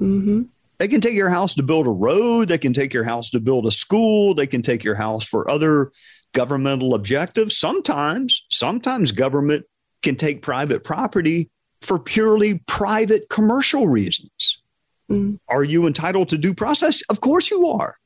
Mm-hmm. 0.00 0.42
They 0.78 0.88
can 0.88 1.00
take 1.00 1.14
your 1.14 1.28
house 1.28 1.54
to 1.54 1.62
build 1.62 1.86
a 1.86 1.90
road. 1.90 2.48
They 2.48 2.58
can 2.58 2.72
take 2.72 2.94
your 2.94 3.04
house 3.04 3.30
to 3.30 3.40
build 3.40 3.66
a 3.66 3.70
school. 3.70 4.34
They 4.34 4.46
can 4.46 4.62
take 4.62 4.82
your 4.82 4.94
house 4.94 5.24
for 5.24 5.48
other 5.50 5.92
governmental 6.32 6.94
objectives. 6.94 7.56
Sometimes, 7.56 8.46
sometimes 8.50 9.12
government 9.12 9.66
can 10.02 10.16
take 10.16 10.42
private 10.42 10.82
property 10.82 11.50
for 11.82 11.98
purely 11.98 12.62
private 12.66 13.28
commercial 13.28 13.88
reasons. 13.88 14.62
Mm. 15.10 15.38
Are 15.48 15.64
you 15.64 15.86
entitled 15.86 16.28
to 16.30 16.38
due 16.38 16.54
process? 16.54 17.02
Of 17.08 17.20
course 17.20 17.50
you 17.50 17.66
are. 17.68 17.96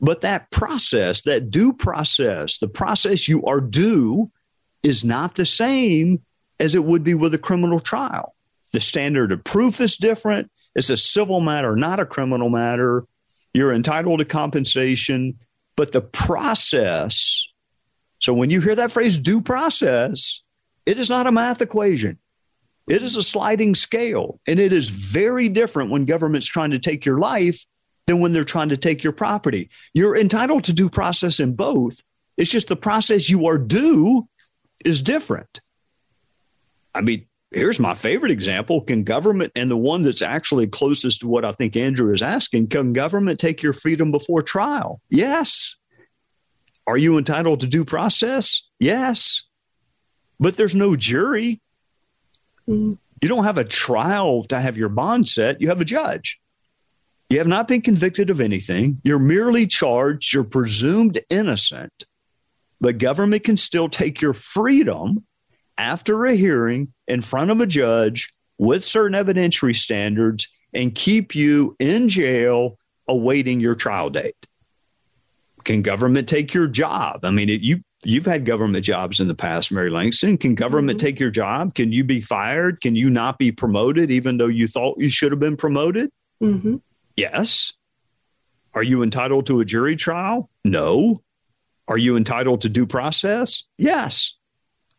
But 0.00 0.22
that 0.22 0.50
process, 0.50 1.22
that 1.22 1.50
due 1.50 1.72
process, 1.72 2.58
the 2.58 2.68
process 2.68 3.28
you 3.28 3.44
are 3.44 3.60
due 3.60 4.30
is 4.82 5.04
not 5.04 5.34
the 5.34 5.44
same 5.44 6.22
as 6.58 6.74
it 6.74 6.84
would 6.84 7.04
be 7.04 7.14
with 7.14 7.34
a 7.34 7.38
criminal 7.38 7.80
trial. 7.80 8.34
The 8.72 8.80
standard 8.80 9.32
of 9.32 9.44
proof 9.44 9.80
is 9.80 9.96
different. 9.96 10.50
It's 10.74 10.90
a 10.90 10.96
civil 10.96 11.40
matter, 11.40 11.76
not 11.76 12.00
a 12.00 12.06
criminal 12.06 12.48
matter. 12.48 13.04
You're 13.52 13.74
entitled 13.74 14.20
to 14.20 14.24
compensation, 14.24 15.38
but 15.76 15.92
the 15.92 16.00
process. 16.00 17.46
So 18.20 18.32
when 18.32 18.50
you 18.50 18.60
hear 18.60 18.76
that 18.76 18.92
phrase 18.92 19.16
due 19.18 19.40
process, 19.40 20.42
it 20.86 20.98
is 20.98 21.10
not 21.10 21.26
a 21.26 21.32
math 21.32 21.60
equation. 21.60 22.18
It 22.88 23.02
is 23.02 23.16
a 23.16 23.22
sliding 23.22 23.74
scale, 23.74 24.40
and 24.46 24.58
it 24.58 24.72
is 24.72 24.88
very 24.88 25.48
different 25.48 25.90
when 25.90 26.04
government's 26.04 26.46
trying 26.46 26.70
to 26.70 26.78
take 26.78 27.04
your 27.04 27.18
life 27.18 27.64
than 28.10 28.20
when 28.20 28.32
they're 28.32 28.44
trying 28.44 28.70
to 28.70 28.76
take 28.76 29.04
your 29.04 29.12
property. 29.12 29.70
You're 29.94 30.16
entitled 30.16 30.64
to 30.64 30.72
due 30.72 30.90
process 30.90 31.38
in 31.38 31.54
both. 31.54 32.02
It's 32.36 32.50
just 32.50 32.68
the 32.68 32.76
process 32.76 33.30
you 33.30 33.46
are 33.46 33.58
due 33.58 34.28
is 34.84 35.00
different. 35.00 35.60
I 36.92 37.02
mean, 37.02 37.26
here's 37.52 37.78
my 37.78 37.94
favorite 37.94 38.32
example. 38.32 38.80
Can 38.80 39.04
government, 39.04 39.52
and 39.54 39.70
the 39.70 39.76
one 39.76 40.02
that's 40.02 40.22
actually 40.22 40.66
closest 40.66 41.20
to 41.20 41.28
what 41.28 41.44
I 41.44 41.52
think 41.52 41.76
Andrew 41.76 42.12
is 42.12 42.20
asking, 42.20 42.68
can 42.68 42.92
government 42.92 43.38
take 43.38 43.62
your 43.62 43.72
freedom 43.72 44.10
before 44.10 44.42
trial? 44.42 45.00
Yes. 45.08 45.76
Are 46.86 46.96
you 46.96 47.16
entitled 47.16 47.60
to 47.60 47.66
due 47.68 47.84
process? 47.84 48.68
Yes. 48.80 49.44
But 50.40 50.56
there's 50.56 50.74
no 50.74 50.96
jury. 50.96 51.60
Mm. 52.68 52.98
You 53.22 53.28
don't 53.28 53.44
have 53.44 53.58
a 53.58 53.64
trial 53.64 54.42
to 54.44 54.60
have 54.60 54.76
your 54.76 54.88
bond 54.88 55.28
set, 55.28 55.60
you 55.60 55.68
have 55.68 55.80
a 55.80 55.84
judge. 55.84 56.40
You 57.30 57.38
have 57.38 57.46
not 57.46 57.68
been 57.68 57.80
convicted 57.80 58.28
of 58.28 58.40
anything. 58.40 59.00
You're 59.04 59.20
merely 59.20 59.66
charged. 59.66 60.34
You're 60.34 60.44
presumed 60.44 61.20
innocent. 61.30 62.04
But 62.80 62.98
government 62.98 63.44
can 63.44 63.56
still 63.56 63.88
take 63.88 64.20
your 64.20 64.34
freedom 64.34 65.24
after 65.78 66.24
a 66.24 66.34
hearing 66.34 66.92
in 67.06 67.22
front 67.22 67.50
of 67.50 67.60
a 67.60 67.66
judge 67.66 68.28
with 68.58 68.84
certain 68.84 69.16
evidentiary 69.16 69.76
standards 69.76 70.48
and 70.74 70.94
keep 70.94 71.34
you 71.34 71.76
in 71.78 72.08
jail 72.08 72.78
awaiting 73.06 73.60
your 73.60 73.74
trial 73.76 74.10
date. 74.10 74.34
Can 75.64 75.82
government 75.82 76.28
take 76.28 76.52
your 76.52 76.66
job? 76.66 77.24
I 77.24 77.30
mean, 77.30 77.48
it, 77.48 77.60
you 77.60 77.80
you've 78.02 78.24
had 78.26 78.46
government 78.46 78.84
jobs 78.84 79.20
in 79.20 79.28
the 79.28 79.34
past, 79.34 79.70
Mary 79.70 79.90
Langston. 79.90 80.38
Can 80.38 80.54
government 80.54 80.98
Mhm. 80.98 81.02
take 81.02 81.20
your 81.20 81.30
job? 81.30 81.74
Can 81.74 81.92
you 81.92 82.02
be 82.02 82.20
fired? 82.22 82.80
Can 82.80 82.96
you 82.96 83.10
not 83.10 83.38
be 83.38 83.52
promoted 83.52 84.10
even 84.10 84.38
though 84.38 84.46
you 84.46 84.66
thought 84.66 84.98
you 84.98 85.10
should 85.10 85.30
have 85.32 85.38
been 85.40 85.56
promoted? 85.56 86.10
Mm-hmm. 86.42 86.76
Yes. 87.16 87.72
Are 88.74 88.82
you 88.82 89.02
entitled 89.02 89.46
to 89.46 89.60
a 89.60 89.64
jury 89.64 89.96
trial? 89.96 90.48
No. 90.64 91.22
Are 91.88 91.98
you 91.98 92.16
entitled 92.16 92.60
to 92.62 92.68
due 92.68 92.86
process? 92.86 93.64
Yes. 93.76 94.36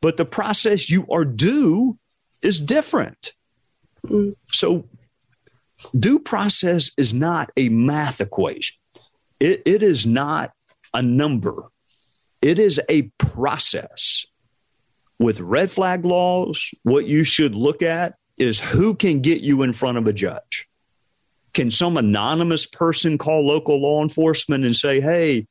But 0.02 0.18
the 0.18 0.26
process 0.26 0.90
you 0.90 1.06
are 1.10 1.24
due 1.24 1.98
is 2.42 2.60
different. 2.60 3.34
Mm. 4.06 4.36
So, 4.52 4.86
due 5.98 6.20
process 6.20 6.92
is 6.98 7.14
not 7.14 7.50
a 7.56 7.70
math 7.70 8.20
equation, 8.20 8.78
it, 9.40 9.62
it 9.66 9.84
is 9.84 10.06
not 10.06 10.52
a 10.94 11.02
number, 11.02 11.70
it 12.42 12.60
is 12.60 12.82
a 12.90 13.04
process. 13.18 14.26
With 15.20 15.40
red 15.40 15.70
flag 15.70 16.04
laws, 16.04 16.74
what 16.82 17.06
you 17.06 17.24
should 17.24 17.54
look 17.54 17.84
at 17.84 18.16
is 18.38 18.60
who 18.60 18.96
can 18.96 19.22
get 19.22 19.42
you 19.42 19.62
in 19.62 19.72
front 19.72 20.00
of 20.00 20.08
a 20.08 20.14
judge 20.14 20.68
can 21.54 21.72
some 21.72 21.98
anonymous 21.98 22.66
person 22.66 23.18
call 23.18 23.46
local 23.46 23.82
law 23.82 24.02
enforcement 24.02 24.66
and 24.66 24.76
say, 24.76 25.02
"Hey, 25.02 25.48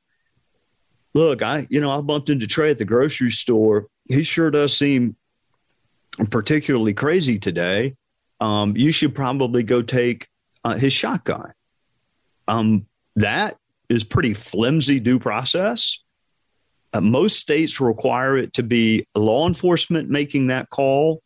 look, 1.15 1.43
I 1.43 1.67
you 1.71 1.81
know 1.81 1.91
I 1.91 2.01
bumped 2.01 2.31
into 2.31 2.47
Trey 2.47 2.71
at 2.71 2.79
the 2.79 2.85
grocery 2.85 3.31
store. 3.31 3.87
He 4.09 4.23
sure 4.23 4.51
does 4.51 4.77
seem 4.77 5.17
particularly 6.31 6.95
crazy 6.95 7.39
today. 7.39 7.95
Um, 8.41 8.77
you 8.77 8.93
should 8.93 9.15
probably 9.15 9.63
go 9.63 9.83
take 9.83 10.29
uh, 10.65 10.77
his 10.77 10.93
shotgun." 10.93 11.53
Um, 12.49 12.87
that 13.17 13.57
is 13.89 14.05
pretty 14.05 14.35
flimsy 14.35 15.01
due 15.01 15.19
process. 15.19 15.99
Uh, 16.93 17.01
most 17.01 17.39
states 17.39 17.81
require 17.81 18.37
it 18.37 18.53
to 18.55 18.63
be 18.63 19.07
law 19.15 19.47
enforcement 19.47 20.09
making 20.09 20.49
that 20.49 20.71
call 20.71 21.23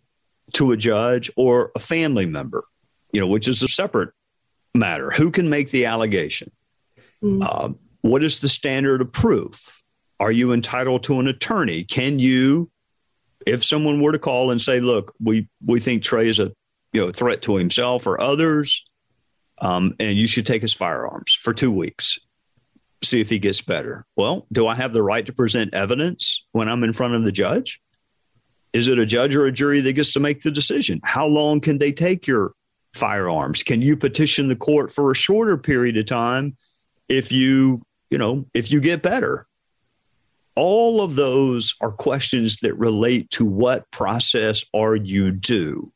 to 0.52 0.72
a 0.72 0.76
judge 0.76 1.30
or 1.36 1.72
a 1.74 1.78
family 1.80 2.26
member, 2.26 2.64
you 3.12 3.20
know, 3.20 3.26
which 3.26 3.48
is 3.48 3.62
a 3.62 3.68
separate 3.68 4.10
matter. 4.74 5.10
Who 5.10 5.30
can 5.30 5.48
make 5.48 5.70
the 5.70 5.86
allegation? 5.86 6.50
Mm. 7.22 7.42
Um, 7.42 7.78
what 8.02 8.22
is 8.22 8.40
the 8.40 8.48
standard 8.48 9.00
of 9.00 9.12
proof? 9.12 9.82
Are 10.20 10.32
you 10.32 10.52
entitled 10.52 11.04
to 11.04 11.20
an 11.20 11.26
attorney? 11.26 11.84
Can 11.84 12.18
you, 12.18 12.70
if 13.46 13.64
someone 13.64 14.00
were 14.00 14.12
to 14.12 14.18
call 14.18 14.50
and 14.50 14.60
say, 14.60 14.80
"Look, 14.80 15.14
we 15.20 15.48
we 15.64 15.80
think 15.80 16.02
Trey 16.02 16.28
is 16.28 16.38
a 16.38 16.52
you 16.92 17.00
know 17.00 17.10
threat 17.10 17.42
to 17.42 17.56
himself 17.56 18.06
or 18.06 18.20
others, 18.20 18.84
um, 19.60 19.94
and 19.98 20.18
you 20.18 20.26
should 20.26 20.46
take 20.46 20.62
his 20.62 20.74
firearms 20.74 21.34
for 21.34 21.52
two 21.52 21.72
weeks, 21.72 22.18
see 23.02 23.20
if 23.20 23.28
he 23.28 23.38
gets 23.38 23.60
better." 23.60 24.06
Well, 24.16 24.46
do 24.52 24.66
I 24.66 24.74
have 24.74 24.92
the 24.92 25.02
right 25.02 25.24
to 25.26 25.32
present 25.32 25.74
evidence 25.74 26.44
when 26.52 26.68
I'm 26.68 26.84
in 26.84 26.92
front 26.92 27.14
of 27.14 27.24
the 27.24 27.32
judge? 27.32 27.80
Is 28.72 28.88
it 28.88 28.98
a 28.98 29.06
judge 29.06 29.36
or 29.36 29.46
a 29.46 29.52
jury 29.52 29.80
that 29.80 29.92
gets 29.92 30.12
to 30.12 30.20
make 30.20 30.42
the 30.42 30.50
decision? 30.50 31.00
How 31.04 31.26
long 31.26 31.60
can 31.60 31.78
they 31.78 31.92
take 31.92 32.26
your 32.26 32.54
firearms? 32.94 33.62
Can 33.62 33.82
you 33.82 33.96
petition 33.96 34.48
the 34.48 34.56
court 34.56 34.90
for 34.90 35.10
a 35.10 35.14
shorter 35.14 35.58
period 35.58 35.96
of 35.96 36.06
time 36.06 36.56
if 37.08 37.30
you, 37.32 37.82
you 38.10 38.18
know, 38.18 38.46
if 38.54 38.70
you 38.70 38.80
get 38.80 39.02
better? 39.02 39.46
All 40.56 41.02
of 41.02 41.16
those 41.16 41.74
are 41.80 41.90
questions 41.90 42.56
that 42.62 42.74
relate 42.74 43.28
to 43.30 43.44
what 43.44 43.90
process 43.90 44.64
are 44.72 44.94
you 44.94 45.32
due. 45.32 45.92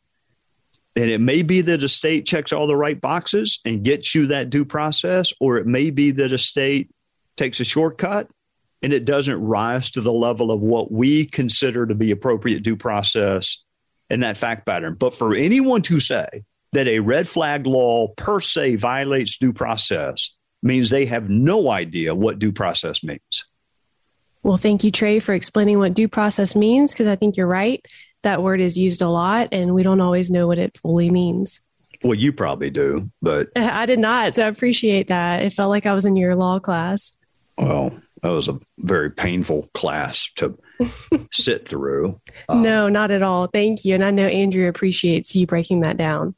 And 0.97 1.09
it 1.09 1.21
may 1.21 1.43
be 1.43 1.61
that 1.61 1.85
a 1.85 1.89
state 1.89 2.27
checks 2.27 2.53
all 2.53 2.67
the 2.67 2.75
right 2.75 3.01
boxes 3.01 3.61
and 3.65 3.85
gets 3.85 4.17
you 4.17 4.27
that 4.27 4.51
due 4.51 4.65
process, 4.65 5.33
or 5.39 5.57
it 5.57 5.67
may 5.67 5.91
be 5.91 6.11
that 6.11 6.33
a 6.33 6.39
state 6.39 6.91
takes 7.37 7.61
a 7.61 7.65
shortcut 7.65 8.29
and 8.83 8.93
it 8.93 9.05
doesn't 9.05 9.41
rise 9.41 9.91
to 9.91 10.01
the 10.01 10.13
level 10.13 10.51
of 10.51 10.61
what 10.61 10.91
we 10.91 11.25
consider 11.25 11.87
to 11.87 11.95
be 11.95 12.11
appropriate 12.11 12.65
due 12.65 12.77
process 12.77 13.63
in 14.11 14.21
that 14.21 14.37
fact 14.37 14.67
pattern. 14.67 14.95
But 14.99 15.15
for 15.15 15.37
anyone 15.37 15.83
to 15.83 16.01
say 16.01 16.45
that 16.73 16.87
a 16.87 16.99
red 17.01 17.29
flag 17.29 17.67
law 17.67 18.09
per 18.09 18.41
se 18.41 18.77
violates 18.77 19.39
due 19.39 19.53
process 19.53 20.35
means 20.63 20.91
they 20.91 21.07
have 21.07 21.31
no 21.31 21.71
idea 21.71 22.15
what 22.15 22.39
due 22.39 22.53
process 22.53 23.03
means. 23.03 23.45
Well, 24.43 24.57
thank 24.57 24.85
you, 24.85 24.91
Trey, 24.91 25.19
for 25.19 25.35
explaining 25.35 25.79
what 25.79 25.95
due 25.95 26.09
process 26.09 26.55
means, 26.55 26.93
because 26.93 27.07
I 27.07 27.17
think 27.17 27.37
you're 27.37 27.47
right. 27.47 27.85
That 28.23 28.43
word 28.43 28.61
is 28.61 28.77
used 28.77 29.03
a 29.03 29.09
lot, 29.09 29.49
and 29.53 29.75
we 29.75 29.83
don't 29.83 30.01
always 30.01 30.31
know 30.31 30.47
what 30.47 30.59
it 30.59 30.77
fully 30.79 31.11
means. 31.11 31.61
Well, 32.03 32.15
you 32.15 32.33
probably 32.33 32.71
do, 32.71 33.11
but 33.21 33.49
I 33.57 33.87
did 33.87 33.99
not. 33.99 34.37
So 34.37 34.45
I 34.45 34.49
appreciate 34.49 35.09
that. 35.09 35.43
It 35.43 35.53
felt 35.53 35.71
like 35.71 35.87
I 35.87 35.95
was 35.95 36.07
in 36.07 36.17
your 36.17 36.35
law 36.35 36.59
class. 36.59 37.17
Well, 37.57 37.93
that 38.23 38.29
was 38.29 38.49
a 38.49 38.59
very 38.79 39.11
painful 39.11 39.69
class 39.75 40.29
to 40.37 40.57
sit 41.33 41.69
through. 41.69 42.21
Um, 42.49 42.63
no, 42.63 42.89
not 42.89 43.11
at 43.11 43.23
all. 43.23 43.49
Thank 43.49 43.85
you. 43.85 43.95
And 43.95 44.05
I 44.05 44.11
know 44.11 44.27
Andrew 44.27 44.69
appreciates 44.69 45.35
you 45.35 45.47
breaking 45.47 45.81
that 45.81 45.97
down. 45.97 46.35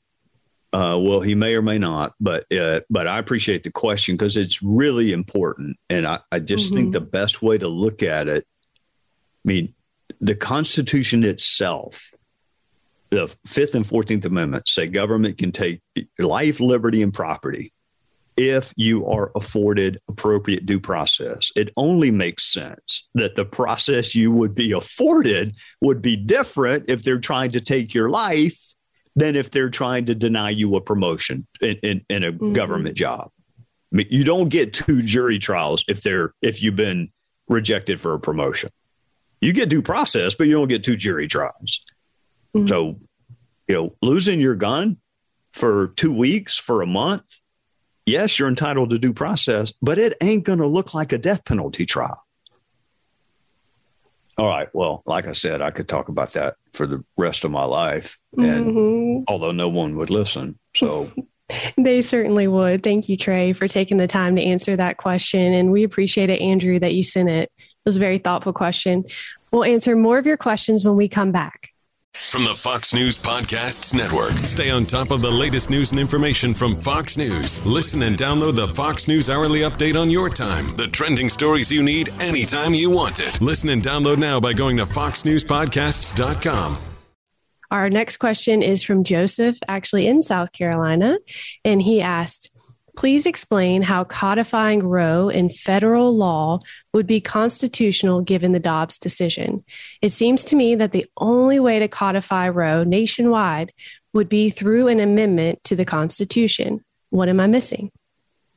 Uh, 0.72 0.96
well, 1.00 1.20
he 1.20 1.34
may 1.34 1.54
or 1.54 1.62
may 1.62 1.78
not, 1.78 2.14
but 2.20 2.44
uh, 2.52 2.80
but 2.88 3.08
I 3.08 3.18
appreciate 3.18 3.64
the 3.64 3.72
question 3.72 4.14
because 4.14 4.36
it's 4.36 4.62
really 4.62 5.12
important, 5.12 5.76
and 5.88 6.06
I, 6.06 6.20
I 6.30 6.38
just 6.38 6.66
mm-hmm. 6.66 6.76
think 6.76 6.92
the 6.92 7.00
best 7.00 7.42
way 7.42 7.58
to 7.58 7.66
look 7.66 8.04
at 8.04 8.28
it. 8.28 8.46
I 9.44 9.48
mean, 9.48 9.74
the 10.20 10.36
Constitution 10.36 11.24
itself, 11.24 12.14
the 13.10 13.34
Fifth 13.44 13.74
and 13.74 13.84
Fourteenth 13.84 14.24
Amendments 14.24 14.72
say 14.72 14.86
government 14.86 15.38
can 15.38 15.50
take 15.50 15.80
life, 16.20 16.60
liberty, 16.60 17.02
and 17.02 17.12
property 17.12 17.72
if 18.36 18.72
you 18.76 19.06
are 19.06 19.32
afforded 19.34 20.00
appropriate 20.08 20.66
due 20.66 20.80
process. 20.80 21.50
It 21.56 21.70
only 21.76 22.12
makes 22.12 22.44
sense 22.44 23.08
that 23.14 23.34
the 23.34 23.44
process 23.44 24.14
you 24.14 24.30
would 24.30 24.54
be 24.54 24.70
afforded 24.70 25.56
would 25.80 26.00
be 26.00 26.16
different 26.16 26.84
if 26.88 27.02
they're 27.02 27.18
trying 27.18 27.50
to 27.50 27.60
take 27.60 27.92
your 27.92 28.08
life 28.08 28.74
than 29.16 29.36
if 29.36 29.50
they're 29.50 29.70
trying 29.70 30.06
to 30.06 30.14
deny 30.14 30.50
you 30.50 30.76
a 30.76 30.80
promotion 30.80 31.46
in, 31.60 31.76
in, 31.82 32.04
in 32.08 32.24
a 32.24 32.32
mm-hmm. 32.32 32.52
government 32.52 32.96
job. 32.96 33.30
I 33.92 33.96
mean, 33.96 34.06
you 34.10 34.24
don't 34.24 34.48
get 34.48 34.72
two 34.72 35.02
jury 35.02 35.38
trials 35.38 35.84
if 35.88 36.02
they're 36.02 36.32
if 36.42 36.62
you've 36.62 36.76
been 36.76 37.10
rejected 37.48 38.00
for 38.00 38.14
a 38.14 38.20
promotion. 38.20 38.70
You 39.40 39.52
get 39.52 39.68
due 39.68 39.82
process, 39.82 40.34
but 40.34 40.46
you 40.46 40.54
don't 40.54 40.68
get 40.68 40.84
two 40.84 40.96
jury 40.96 41.26
trials. 41.26 41.84
Mm-hmm. 42.54 42.68
So, 42.68 43.00
you 43.66 43.74
know, 43.74 43.96
losing 44.02 44.40
your 44.40 44.54
gun 44.54 44.98
for 45.52 45.88
two 45.96 46.14
weeks, 46.14 46.56
for 46.56 46.82
a 46.82 46.86
month, 46.86 47.24
yes, 48.06 48.38
you're 48.38 48.48
entitled 48.48 48.90
to 48.90 48.98
due 48.98 49.14
process, 49.14 49.72
but 49.82 49.98
it 49.98 50.14
ain't 50.20 50.44
going 50.44 50.58
to 50.58 50.66
look 50.66 50.94
like 50.94 51.12
a 51.12 51.18
death 51.18 51.44
penalty 51.44 51.86
trial. 51.86 52.22
All 54.40 54.48
right. 54.48 54.68
Well, 54.72 55.02
like 55.04 55.26
I 55.26 55.32
said, 55.32 55.60
I 55.60 55.70
could 55.70 55.86
talk 55.86 56.08
about 56.08 56.32
that 56.32 56.56
for 56.72 56.86
the 56.86 57.04
rest 57.18 57.44
of 57.44 57.50
my 57.50 57.66
life, 57.66 58.18
and 58.38 58.66
mm-hmm. 58.68 59.24
although 59.28 59.52
no 59.52 59.68
one 59.68 59.96
would 59.96 60.08
listen, 60.08 60.58
so. 60.74 61.12
they 61.76 62.00
certainly 62.00 62.48
would. 62.48 62.82
Thank 62.82 63.10
you, 63.10 63.18
Trey, 63.18 63.52
for 63.52 63.68
taking 63.68 63.98
the 63.98 64.06
time 64.06 64.36
to 64.36 64.42
answer 64.42 64.76
that 64.76 64.96
question. 64.96 65.52
And 65.52 65.70
we 65.70 65.84
appreciate 65.84 66.30
it, 66.30 66.40
Andrew, 66.40 66.78
that 66.78 66.94
you 66.94 67.02
sent 67.02 67.28
it. 67.28 67.52
It 67.58 67.64
was 67.84 67.98
a 67.98 68.00
very 68.00 68.16
thoughtful 68.16 68.54
question. 68.54 69.04
We'll 69.52 69.64
answer 69.64 69.94
more 69.94 70.16
of 70.16 70.24
your 70.24 70.38
questions 70.38 70.86
when 70.86 70.96
we 70.96 71.06
come 71.06 71.32
back. 71.32 71.69
From 72.14 72.44
the 72.44 72.54
Fox 72.54 72.92
News 72.92 73.18
Podcasts 73.18 73.94
Network. 73.94 74.32
Stay 74.46 74.70
on 74.70 74.84
top 74.84 75.10
of 75.12 75.22
the 75.22 75.30
latest 75.30 75.70
news 75.70 75.92
and 75.92 76.00
information 76.00 76.54
from 76.54 76.80
Fox 76.82 77.16
News. 77.16 77.64
Listen 77.64 78.02
and 78.02 78.16
download 78.16 78.56
the 78.56 78.68
Fox 78.68 79.06
News 79.08 79.30
Hourly 79.30 79.60
Update 79.60 80.00
on 80.00 80.10
your 80.10 80.28
time. 80.28 80.74
The 80.76 80.88
trending 80.88 81.28
stories 81.28 81.70
you 81.70 81.82
need 81.82 82.08
anytime 82.20 82.74
you 82.74 82.90
want 82.90 83.20
it. 83.20 83.40
Listen 83.40 83.70
and 83.70 83.82
download 83.82 84.18
now 84.18 84.40
by 84.40 84.52
going 84.52 84.76
to 84.78 84.86
foxnewspodcasts.com. 84.86 86.78
Our 87.70 87.88
next 87.88 88.16
question 88.16 88.62
is 88.62 88.82
from 88.82 89.04
Joseph, 89.04 89.58
actually 89.68 90.08
in 90.08 90.24
South 90.24 90.52
Carolina. 90.52 91.18
And 91.64 91.80
he 91.80 92.00
asked, 92.00 92.50
Please 92.96 93.26
explain 93.26 93.82
how 93.82 94.04
codifying 94.04 94.86
Roe 94.86 95.28
in 95.28 95.48
federal 95.48 96.16
law 96.16 96.60
would 96.92 97.06
be 97.06 97.20
constitutional 97.20 98.20
given 98.22 98.52
the 98.52 98.60
Dobbs 98.60 98.98
decision. 98.98 99.64
It 100.02 100.10
seems 100.10 100.44
to 100.44 100.56
me 100.56 100.74
that 100.76 100.92
the 100.92 101.06
only 101.16 101.60
way 101.60 101.78
to 101.78 101.88
codify 101.88 102.48
Roe 102.48 102.84
nationwide 102.84 103.72
would 104.12 104.28
be 104.28 104.50
through 104.50 104.88
an 104.88 105.00
amendment 105.00 105.62
to 105.64 105.76
the 105.76 105.84
Constitution. 105.84 106.84
What 107.10 107.28
am 107.28 107.40
I 107.40 107.46
missing? 107.46 107.90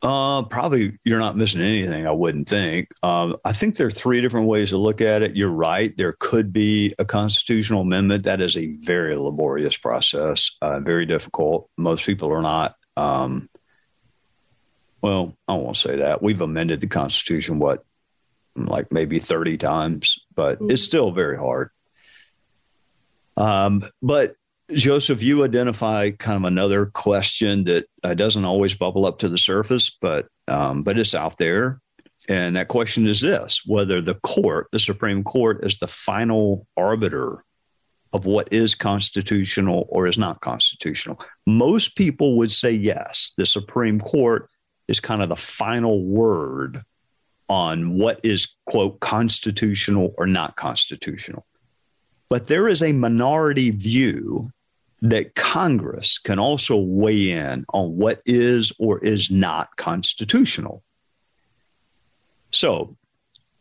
Uh, 0.04 0.44
probably 0.44 1.00
you're 1.06 1.20
not 1.20 1.38
missing 1.38 1.62
anything, 1.62 2.06
I 2.06 2.12
wouldn't 2.12 2.50
think. 2.50 2.90
Um, 3.04 3.38
I 3.46 3.54
think 3.54 3.78
there 3.78 3.88
are 3.88 3.92
three 3.92 4.20
different 4.20 4.48
ways 4.48 4.72
to 4.72 4.78
look 4.78 5.00
at 5.00 5.22
it. 5.22 5.38
You're 5.38 5.50
right. 5.50 5.96
There 5.96 6.14
could 6.20 6.52
be 6.52 6.94
a 7.00 7.06
constitutional 7.06 7.82
amendment. 7.82 8.26
That 8.26 8.42
is 8.42 8.58
a 8.58 8.76
very 8.82 9.16
laborious 9.16 9.78
process, 9.78 10.52
uh, 10.62 10.82
very 10.82 11.06
difficult. 11.06 11.70
Most 11.78 12.06
people 12.06 12.34
are 12.34 12.42
not 12.42 12.76
um, 12.98 13.50
well, 15.04 15.36
I 15.50 15.56
won't 15.56 15.76
say 15.76 15.98
that. 15.98 16.24
We've 16.24 16.40
amended 16.40 16.80
the 16.80 16.88
Constitution, 16.88 17.60
what, 17.60 17.84
like 18.56 18.94
maybe 18.94 19.20
30 19.20 19.58
times, 19.58 20.18
but 20.34 20.60
mm-hmm. 20.60 20.72
it's 20.72 20.82
still 20.82 21.12
very 21.12 21.38
hard. 21.38 21.72
Um, 23.36 23.84
but 24.02 24.36
Joseph, 24.72 25.22
you 25.22 25.44
identify 25.44 26.12
kind 26.12 26.38
of 26.38 26.46
another 26.46 26.86
question 26.86 27.66
that 27.66 27.86
uh, 28.02 28.14
doesn't 28.14 28.46
always 28.46 28.76
bubble 28.76 29.06
up 29.06 29.20
to 29.20 29.30
the 29.30 29.38
surface, 29.38 29.90
but 29.90 30.28
um, 30.48 30.84
but 30.84 30.98
it's 30.98 31.14
out 31.14 31.38
there. 31.38 31.82
And 32.30 32.56
that 32.56 32.70
question 32.70 33.06
is 33.06 33.20
this 33.20 33.62
whether 33.66 34.00
the 34.00 34.16
court, 34.16 34.68
the 34.72 34.80
Supreme 34.80 35.26
Court, 35.26 35.66
is 35.66 35.80
the 35.80 35.88
final 35.88 36.66
arbiter 36.78 37.44
of 38.14 38.26
what 38.26 38.54
is 38.54 38.74
constitutional 38.74 39.86
or 39.90 40.08
is 40.08 40.18
not 40.18 40.40
constitutional. 40.40 41.20
Most 41.46 41.98
people 41.98 42.38
would 42.38 42.52
say 42.52 42.72
yes, 42.72 43.34
the 43.38 43.46
Supreme 43.46 44.00
Court 44.00 44.48
is 44.88 45.00
kind 45.00 45.22
of 45.22 45.30
the 45.30 45.36
final 45.36 46.04
word 46.04 46.82
on 47.50 47.98
what 47.98 48.20
is, 48.24 48.56
quote, 48.66 49.00
constitutional 49.00 50.14
or 50.18 50.26
not 50.26 50.56
constitutional. 50.56 51.46
But 52.30 52.48
there 52.48 52.68
is 52.68 52.82
a 52.82 52.92
minority 52.94 53.70
view 53.70 54.50
that 55.02 55.36
Congress 55.36 56.18
can 56.18 56.40
also 56.40 56.78
weigh 56.78 57.32
in 57.32 57.66
on 57.74 57.98
what 57.98 58.22
is 58.26 58.72
or 58.80 59.04
is 59.04 59.30
not 59.30 59.76
constitutional. 59.76 60.82
So 62.52 62.96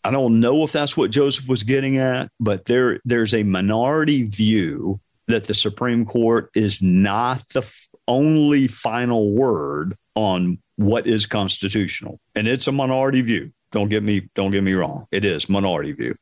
I 0.05 0.11
don't 0.11 0.41
know 0.41 0.65
if 0.65 0.73
that's 0.73 0.97
what 0.97 1.11
Joseph 1.11 1.49
was 1.49 1.65
getting 1.65 1.99
at, 1.99 2.31
but 2.39 2.65
there, 2.67 3.01
there's 3.05 3.35
a 3.35 3.43
minority 3.43 4.23
view 4.25 5.01
that 5.27 5.45
the 5.45 5.55
Supreme 5.55 6.05
Court 6.05 6.51
is 6.55 6.83
not 6.83 7.49
the 7.51 7.61
f- 7.61 7.89
only 8.09 8.69
final 8.69 9.33
word 9.33 9.97
on 10.15 10.59
what 10.77 11.07
is 11.07 11.27
constitutional. 11.27 12.21
And 12.35 12.47
it's 12.47 12.67
a 12.67 12.73
minority 12.73 13.21
view. 13.21 13.53
Don't 13.71 13.89
get 13.89 14.03
me 14.03 14.29
don't 14.35 14.51
get 14.51 14.63
me 14.63 14.75
wrong. 14.75 15.07
It 15.11 15.25
is 15.25 15.49
minority 15.49 15.93
view. 15.93 16.15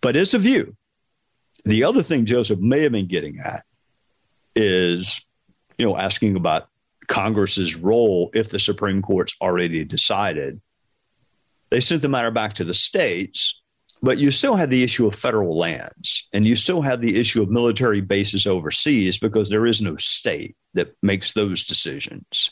But 0.00 0.16
it's 0.16 0.34
a 0.34 0.38
view. 0.38 0.76
The 1.64 1.84
other 1.84 2.02
thing 2.02 2.24
Joseph 2.24 2.60
may 2.60 2.82
have 2.82 2.92
been 2.92 3.08
getting 3.08 3.38
at 3.40 3.64
is, 4.54 5.24
you 5.76 5.86
know, 5.86 5.96
asking 5.96 6.36
about 6.36 6.68
Congress's 7.08 7.76
role 7.76 8.30
if 8.32 8.50
the 8.50 8.58
Supreme 8.58 9.02
Court's 9.02 9.34
already 9.40 9.84
decided. 9.84 10.60
They 11.70 11.80
sent 11.80 12.02
the 12.02 12.08
matter 12.08 12.30
back 12.30 12.54
to 12.54 12.64
the 12.64 12.74
states, 12.74 13.60
but 14.00 14.18
you 14.18 14.30
still 14.30 14.56
had 14.56 14.70
the 14.70 14.82
issue 14.82 15.06
of 15.06 15.14
federal 15.14 15.56
lands 15.56 16.28
and 16.32 16.46
you 16.46 16.56
still 16.56 16.80
had 16.80 17.00
the 17.00 17.18
issue 17.18 17.42
of 17.42 17.50
military 17.50 18.00
bases 18.00 18.46
overseas 18.46 19.18
because 19.18 19.50
there 19.50 19.66
is 19.66 19.82
no 19.82 19.96
state 19.96 20.56
that 20.74 20.94
makes 21.02 21.32
those 21.32 21.64
decisions. 21.64 22.50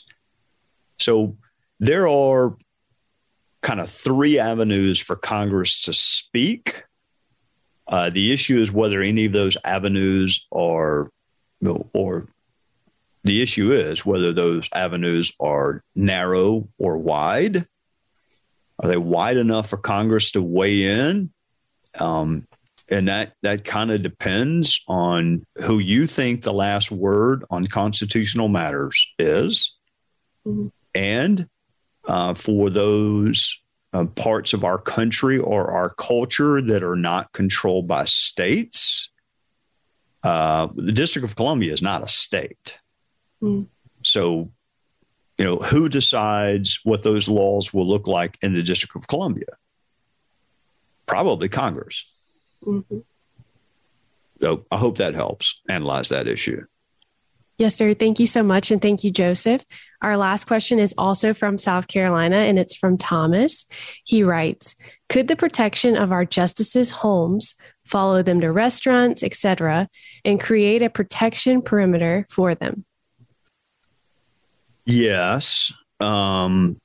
So 0.99 1.37
there 1.79 2.07
are 2.07 2.55
kind 3.61 3.79
of 3.79 3.89
three 3.89 4.39
avenues 4.39 4.99
for 4.99 5.15
Congress 5.15 5.83
to 5.83 5.93
speak. 5.93 6.83
Uh, 7.87 8.09
the 8.09 8.33
issue 8.33 8.57
is 8.57 8.71
whether 8.71 9.01
any 9.01 9.25
of 9.25 9.33
those 9.33 9.57
avenues 9.63 10.47
are, 10.51 11.11
you 11.61 11.67
know, 11.67 11.89
or 11.93 12.27
the 13.23 13.41
issue 13.41 13.71
is 13.71 14.05
whether 14.05 14.33
those 14.33 14.69
avenues 14.73 15.31
are 15.39 15.83
narrow 15.95 16.67
or 16.77 16.97
wide. 16.97 17.65
Are 18.79 18.89
they 18.89 18.97
wide 18.97 19.37
enough 19.37 19.69
for 19.69 19.77
Congress 19.77 20.31
to 20.31 20.41
weigh 20.41 20.83
in? 20.83 21.31
Um, 21.97 22.47
and 22.89 23.07
that 23.07 23.33
that 23.41 23.65
kind 23.65 23.91
of 23.91 24.01
depends 24.01 24.81
on 24.87 25.45
who 25.57 25.79
you 25.79 26.07
think 26.07 26.43
the 26.43 26.53
last 26.53 26.89
word 26.89 27.43
on 27.49 27.67
constitutional 27.67 28.47
matters 28.47 29.07
is. 29.19 29.73
Mm-hmm 30.45 30.67
and 30.97 31.47
uh, 32.07 32.33
for 32.33 32.69
those 32.69 33.61
uh, 33.93 34.05
parts 34.05 34.53
of 34.53 34.63
our 34.63 34.77
country 34.77 35.37
or 35.37 35.71
our 35.71 35.91
culture 35.91 36.61
that 36.61 36.83
are 36.83 36.95
not 36.95 37.31
controlled 37.33 37.87
by 37.87 38.05
states. 38.05 39.09
Uh, 40.23 40.67
the 40.75 40.91
District 40.91 41.23
of 41.23 41.35
Columbia 41.35 41.73
is 41.73 41.81
not 41.81 42.03
a 42.03 42.07
state. 42.07 42.79
Mm. 43.41 43.67
So, 44.03 44.51
you 45.37 45.45
know, 45.45 45.57
who 45.57 45.87
decides 45.87 46.79
what 46.83 47.03
those 47.03 47.29
laws 47.29 47.73
will 47.73 47.87
look 47.87 48.07
like 48.07 48.37
in 48.41 48.53
the 48.53 48.63
District 48.63 48.95
of 48.95 49.07
Columbia? 49.07 49.55
Probably 51.05 51.47
Congress. 51.47 52.11
Mm-hmm. 52.63 52.99
So 54.41 54.65
I 54.71 54.77
hope 54.77 54.97
that 54.97 55.15
helps 55.15 55.61
analyze 55.69 56.09
that 56.09 56.27
issue. 56.27 56.65
Yes, 57.57 57.75
sir. 57.75 57.95
Thank 57.95 58.19
you 58.19 58.27
so 58.27 58.43
much. 58.43 58.69
And 58.69 58.81
thank 58.81 59.03
you, 59.03 59.11
Joseph. 59.11 59.63
Our 60.03 60.15
last 60.15 60.45
question 60.45 60.77
is 60.77 60.93
also 60.95 61.33
from 61.33 61.57
South 61.57 61.87
Carolina, 61.87 62.37
and 62.37 62.59
it's 62.59 62.75
from 62.75 62.97
Thomas. 62.97 63.65
He 64.03 64.21
writes 64.23 64.75
Could 65.09 65.27
the 65.27 65.35
protection 65.35 65.97
of 65.97 66.11
our 66.11 66.23
justices' 66.23 66.91
homes 66.91 67.55
follow 67.83 68.21
them 68.21 68.41
to 68.41 68.51
restaurants, 68.51 69.23
etc., 69.23 69.89
and 70.23 70.39
create 70.39 70.83
a 70.83 70.89
protection 70.89 71.63
perimeter 71.63 72.27
for 72.29 72.53
them? 72.53 72.85
Yes. 74.85 75.73
Um, 75.99 76.79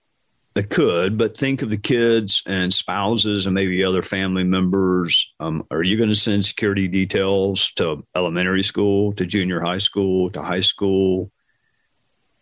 they 0.54 0.62
could, 0.62 1.16
but 1.16 1.36
think 1.36 1.62
of 1.62 1.70
the 1.70 1.78
kids 1.78 2.42
and 2.46 2.74
spouses 2.74 3.46
and 3.46 3.54
maybe 3.54 3.84
other 3.84 4.02
family 4.02 4.44
members. 4.44 5.32
Um, 5.40 5.66
are 5.70 5.82
you 5.82 5.96
going 5.96 6.10
to 6.10 6.14
send 6.14 6.44
security 6.44 6.88
details 6.88 7.72
to 7.76 8.04
elementary 8.14 8.62
school, 8.62 9.12
to 9.14 9.24
junior 9.24 9.60
high 9.60 9.78
school, 9.78 10.28
to 10.30 10.42
high 10.42 10.60
school? 10.60 11.32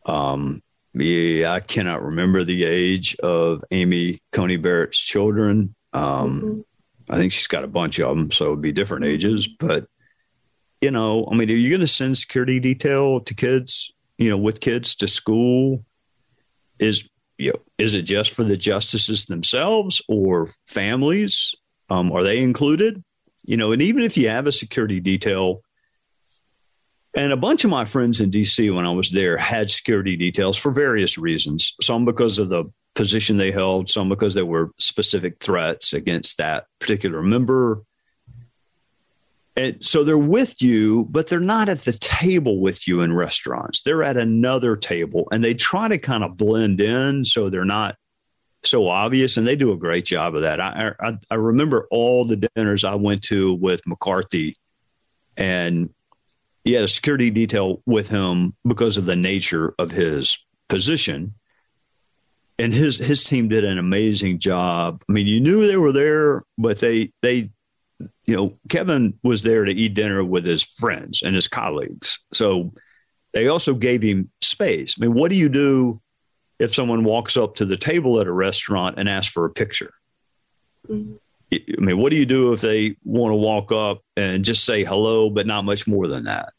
Um, 0.07 0.63
yeah, 0.93 1.53
I 1.53 1.61
cannot 1.61 2.03
remember 2.03 2.43
the 2.43 2.65
age 2.65 3.15
of 3.17 3.63
Amy 3.71 4.21
Coney 4.33 4.57
Barrett's 4.57 4.99
children. 4.99 5.77
Um, 5.93 6.41
mm-hmm. 6.41 6.61
I 7.09 7.17
think 7.17 7.33
she's 7.33 7.47
got 7.47 7.65
a 7.65 7.69
bunch 7.69 8.01
of 8.01 8.17
them, 8.17 8.33
so 8.33 8.47
it'd 8.47 8.61
be 8.61 8.73
different 8.73 9.05
ages. 9.05 9.47
But 9.47 9.87
you 10.81 10.91
know, 10.91 11.29
I 11.31 11.37
mean, 11.37 11.49
are 11.49 11.55
you 11.55 11.71
going 11.71 11.81
to 11.81 11.87
send 11.87 12.19
security 12.19 12.59
detail 12.59 13.21
to 13.21 13.35
kids? 13.35 13.93
You 14.19 14.31
know, 14.31 14.37
with 14.37 14.61
kids 14.61 14.97
to 14.97 15.09
school? 15.09 15.85
Is 16.79 17.10
you 17.41 17.53
know, 17.53 17.61
is 17.79 17.95
it 17.95 18.03
just 18.03 18.33
for 18.33 18.45
the 18.45 18.57
justices 18.57 19.25
themselves 19.25 20.03
or 20.09 20.51
families? 20.67 21.55
Um, 21.89 22.13
are 22.13 22.23
they 22.23 22.43
included? 22.43 23.03
You 23.45 23.57
know, 23.57 23.73
and 23.73 23.81
even 23.81 24.03
if 24.03 24.17
you 24.17 24.29
have 24.29 24.47
a 24.47 24.53
security 24.53 25.01
detail, 25.01 25.63
and 27.15 27.33
a 27.33 27.37
bunch 27.37 27.65
of 27.65 27.71
my 27.71 27.85
friends 27.85 28.21
in 28.21 28.31
DC 28.31 28.73
when 28.73 28.87
I 28.87 28.93
was 28.93 29.11
there 29.11 29.37
had 29.37 29.71
security 29.71 30.17
details 30.17 30.57
for 30.57 30.71
various 30.71 31.19
reasons. 31.19 31.75
Some 31.81 32.05
because 32.05 32.39
of 32.39 32.51
the 32.51 32.65
position 32.95 33.37
they 33.37 33.51
held, 33.51 33.89
some 33.89 34.09
because 34.09 34.35
there 34.35 34.47
were 34.47 34.71
specific 34.79 35.43
threats 35.43 35.93
against 35.93 36.39
that 36.39 36.67
particular 36.79 37.23
member. 37.23 37.83
And 39.61 39.85
so 39.85 40.05
they're 40.05 40.17
with 40.17 40.63
you, 40.63 41.05
but 41.11 41.27
they're 41.27 41.39
not 41.39 41.69
at 41.69 41.81
the 41.81 41.93
table 41.93 42.61
with 42.61 42.89
you 42.89 43.03
in 43.03 43.13
restaurants. 43.13 43.83
They're 43.83 44.03
at 44.03 44.17
another 44.17 44.75
table 44.75 45.29
and 45.31 45.45
they 45.45 45.53
try 45.53 45.87
to 45.87 45.99
kind 45.99 46.25
of 46.25 46.39
blend 46.39 46.81
in 46.81 47.27
so 47.27 47.51
they're 47.51 47.67
not 47.67 47.97
so 48.65 48.89
obvious. 48.89 49.37
And 49.37 49.47
they 49.47 49.57
do 49.57 49.71
a 49.73 49.77
great 49.77 50.07
job 50.07 50.35
of 50.35 50.41
that. 50.41 50.63
I, 50.63 50.95
I, 50.99 51.19
I 51.31 51.35
remember 51.35 51.87
all 51.91 52.25
the 52.25 52.49
dinners 52.57 52.85
I 52.85 52.95
went 52.95 53.23
to 53.25 53.53
with 53.53 53.87
McCarthy, 53.87 54.57
and 55.37 55.91
he 56.65 56.73
had 56.73 56.85
a 56.85 56.89
security 56.89 57.29
detail 57.29 57.83
with 57.85 58.09
him 58.09 58.55
because 58.67 58.97
of 58.97 59.05
the 59.05 59.17
nature 59.17 59.75
of 59.79 59.91
his 59.91 60.39
position. 60.71 61.35
And 62.59 62.73
his 62.73 62.97
his 62.97 63.25
team 63.25 63.49
did 63.49 63.65
an 63.65 63.77
amazing 63.77 64.39
job. 64.39 65.03
I 65.07 65.13
mean, 65.13 65.27
you 65.27 65.39
knew 65.39 65.67
they 65.67 65.77
were 65.77 65.93
there, 65.93 66.45
but 66.57 66.79
they 66.79 67.13
they 67.21 67.51
you 68.31 68.37
know, 68.37 68.57
Kevin 68.69 69.19
was 69.25 69.43
there 69.43 69.65
to 69.65 69.73
eat 69.73 69.95
dinner 69.95 70.25
with 70.25 70.45
his 70.45 70.63
friends 70.63 71.21
and 71.23 71.35
his 71.35 71.49
colleagues. 71.49 72.21
So 72.33 72.73
they 73.33 73.49
also 73.49 73.75
gave 73.75 74.03
him 74.03 74.31
space. 74.41 74.95
I 74.97 75.05
mean, 75.05 75.15
what 75.15 75.31
do 75.31 75.37
you 75.37 75.49
do 75.49 76.01
if 76.61 76.73
someone 76.73 77.03
walks 77.03 77.37
up 77.37 77.57
to 77.57 77.65
the 77.65 77.77
table 77.77 78.21
at 78.21 78.29
a 78.29 78.33
restaurant 78.33 79.01
and 79.01 79.09
asks 79.09 79.33
for 79.33 79.47
a 79.47 79.51
picture? 79.51 79.93
Mm-hmm. 80.89 81.15
I 81.53 81.81
mean, 81.81 81.99
what 81.99 82.11
do 82.11 82.17
you 82.17 82.27
do 82.27 82.53
if 82.53 82.61
they 82.61 82.95
want 83.03 83.33
to 83.33 83.37
walk 83.37 83.73
up 83.73 84.03
and 84.17 84.45
just 84.45 84.63
say 84.63 84.85
hello, 84.85 85.29
but 85.29 85.49
not 85.49 85.65
much 85.65 85.89
more 85.89 86.07
than 86.07 86.23
that? 86.25 86.53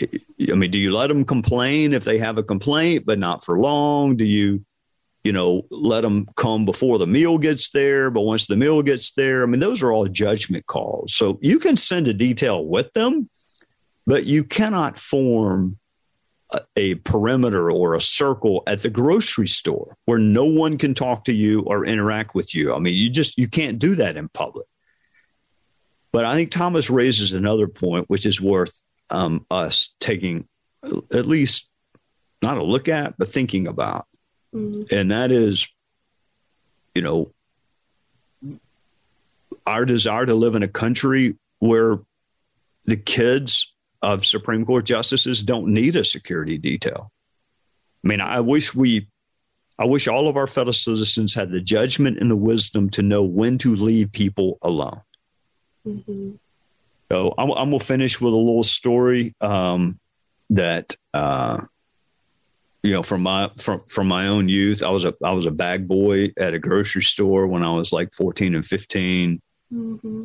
I 0.00 0.54
mean, 0.54 0.70
do 0.70 0.78
you 0.78 0.92
let 0.92 1.08
them 1.08 1.24
complain 1.24 1.92
if 1.92 2.04
they 2.04 2.18
have 2.18 2.38
a 2.38 2.44
complaint, 2.44 3.06
but 3.06 3.18
not 3.18 3.44
for 3.44 3.58
long? 3.58 4.16
Do 4.16 4.24
you 4.24 4.64
you 5.24 5.32
know, 5.32 5.66
let 5.70 6.02
them 6.02 6.26
come 6.36 6.66
before 6.66 6.98
the 6.98 7.06
meal 7.06 7.38
gets 7.38 7.70
there. 7.70 8.10
But 8.10 8.20
once 8.20 8.46
the 8.46 8.56
meal 8.56 8.82
gets 8.82 9.12
there, 9.12 9.42
I 9.42 9.46
mean, 9.46 9.60
those 9.60 9.82
are 9.82 9.90
all 9.90 10.06
judgment 10.06 10.66
calls. 10.66 11.14
So 11.14 11.38
you 11.42 11.58
can 11.58 11.76
send 11.76 12.06
a 12.06 12.12
detail 12.12 12.64
with 12.64 12.92
them, 12.92 13.30
but 14.06 14.26
you 14.26 14.44
cannot 14.44 14.98
form 14.98 15.78
a, 16.52 16.60
a 16.76 16.94
perimeter 16.96 17.70
or 17.70 17.94
a 17.94 18.02
circle 18.02 18.62
at 18.66 18.82
the 18.82 18.90
grocery 18.90 19.48
store 19.48 19.96
where 20.04 20.18
no 20.18 20.44
one 20.44 20.76
can 20.76 20.92
talk 20.92 21.24
to 21.24 21.32
you 21.32 21.60
or 21.60 21.86
interact 21.86 22.34
with 22.34 22.54
you. 22.54 22.74
I 22.74 22.78
mean, 22.78 22.94
you 22.94 23.08
just 23.08 23.38
you 23.38 23.48
can't 23.48 23.78
do 23.78 23.94
that 23.96 24.18
in 24.18 24.28
public. 24.28 24.66
But 26.12 26.26
I 26.26 26.34
think 26.34 26.50
Thomas 26.50 26.90
raises 26.90 27.32
another 27.32 27.66
point, 27.66 28.08
which 28.08 28.26
is 28.26 28.40
worth 28.40 28.78
um, 29.10 29.46
us 29.50 29.94
taking 30.00 30.46
at 30.84 31.26
least 31.26 31.68
not 32.42 32.58
a 32.58 32.62
look 32.62 32.88
at, 32.88 33.16
but 33.16 33.30
thinking 33.30 33.66
about 33.66 34.06
Mm-hmm. 34.54 34.94
And 34.94 35.10
that 35.10 35.30
is, 35.30 35.68
you 36.94 37.02
know, 37.02 37.30
our 39.66 39.84
desire 39.84 40.26
to 40.26 40.34
live 40.34 40.54
in 40.54 40.62
a 40.62 40.68
country 40.68 41.36
where 41.58 41.98
the 42.84 42.96
kids 42.96 43.72
of 44.02 44.26
Supreme 44.26 44.64
Court 44.66 44.84
justices 44.84 45.42
don't 45.42 45.68
need 45.68 45.96
a 45.96 46.04
security 46.04 46.58
detail. 46.58 47.10
I 48.04 48.08
mean, 48.08 48.20
I 48.20 48.40
wish 48.40 48.74
we, 48.74 49.08
I 49.78 49.86
wish 49.86 50.06
all 50.06 50.28
of 50.28 50.36
our 50.36 50.46
fellow 50.46 50.72
citizens 50.72 51.34
had 51.34 51.50
the 51.50 51.60
judgment 51.60 52.18
and 52.18 52.30
the 52.30 52.36
wisdom 52.36 52.90
to 52.90 53.02
know 53.02 53.22
when 53.22 53.58
to 53.58 53.74
leave 53.74 54.12
people 54.12 54.58
alone. 54.60 55.00
Mm-hmm. 55.86 56.32
So 57.10 57.34
I'm, 57.36 57.50
I'm, 57.50 57.70
gonna 57.70 57.80
finish 57.80 58.20
with 58.20 58.32
a 58.32 58.36
little 58.36 58.64
story 58.64 59.34
um, 59.40 59.98
that 60.50 60.96
uh, 61.12 61.62
you 62.84 62.92
know 62.92 63.02
from 63.02 63.22
my 63.22 63.50
from 63.58 63.82
from 63.88 64.06
my 64.06 64.28
own 64.28 64.48
youth 64.48 64.82
i 64.82 64.90
was 64.90 65.04
a 65.04 65.14
i 65.24 65.32
was 65.32 65.46
a 65.46 65.50
bag 65.50 65.88
boy 65.88 66.30
at 66.38 66.54
a 66.54 66.58
grocery 66.58 67.02
store 67.02 67.46
when 67.46 67.64
i 67.64 67.70
was 67.70 67.92
like 67.92 68.12
14 68.12 68.54
and 68.54 68.66
15 68.66 69.40
mm-hmm. 69.72 70.24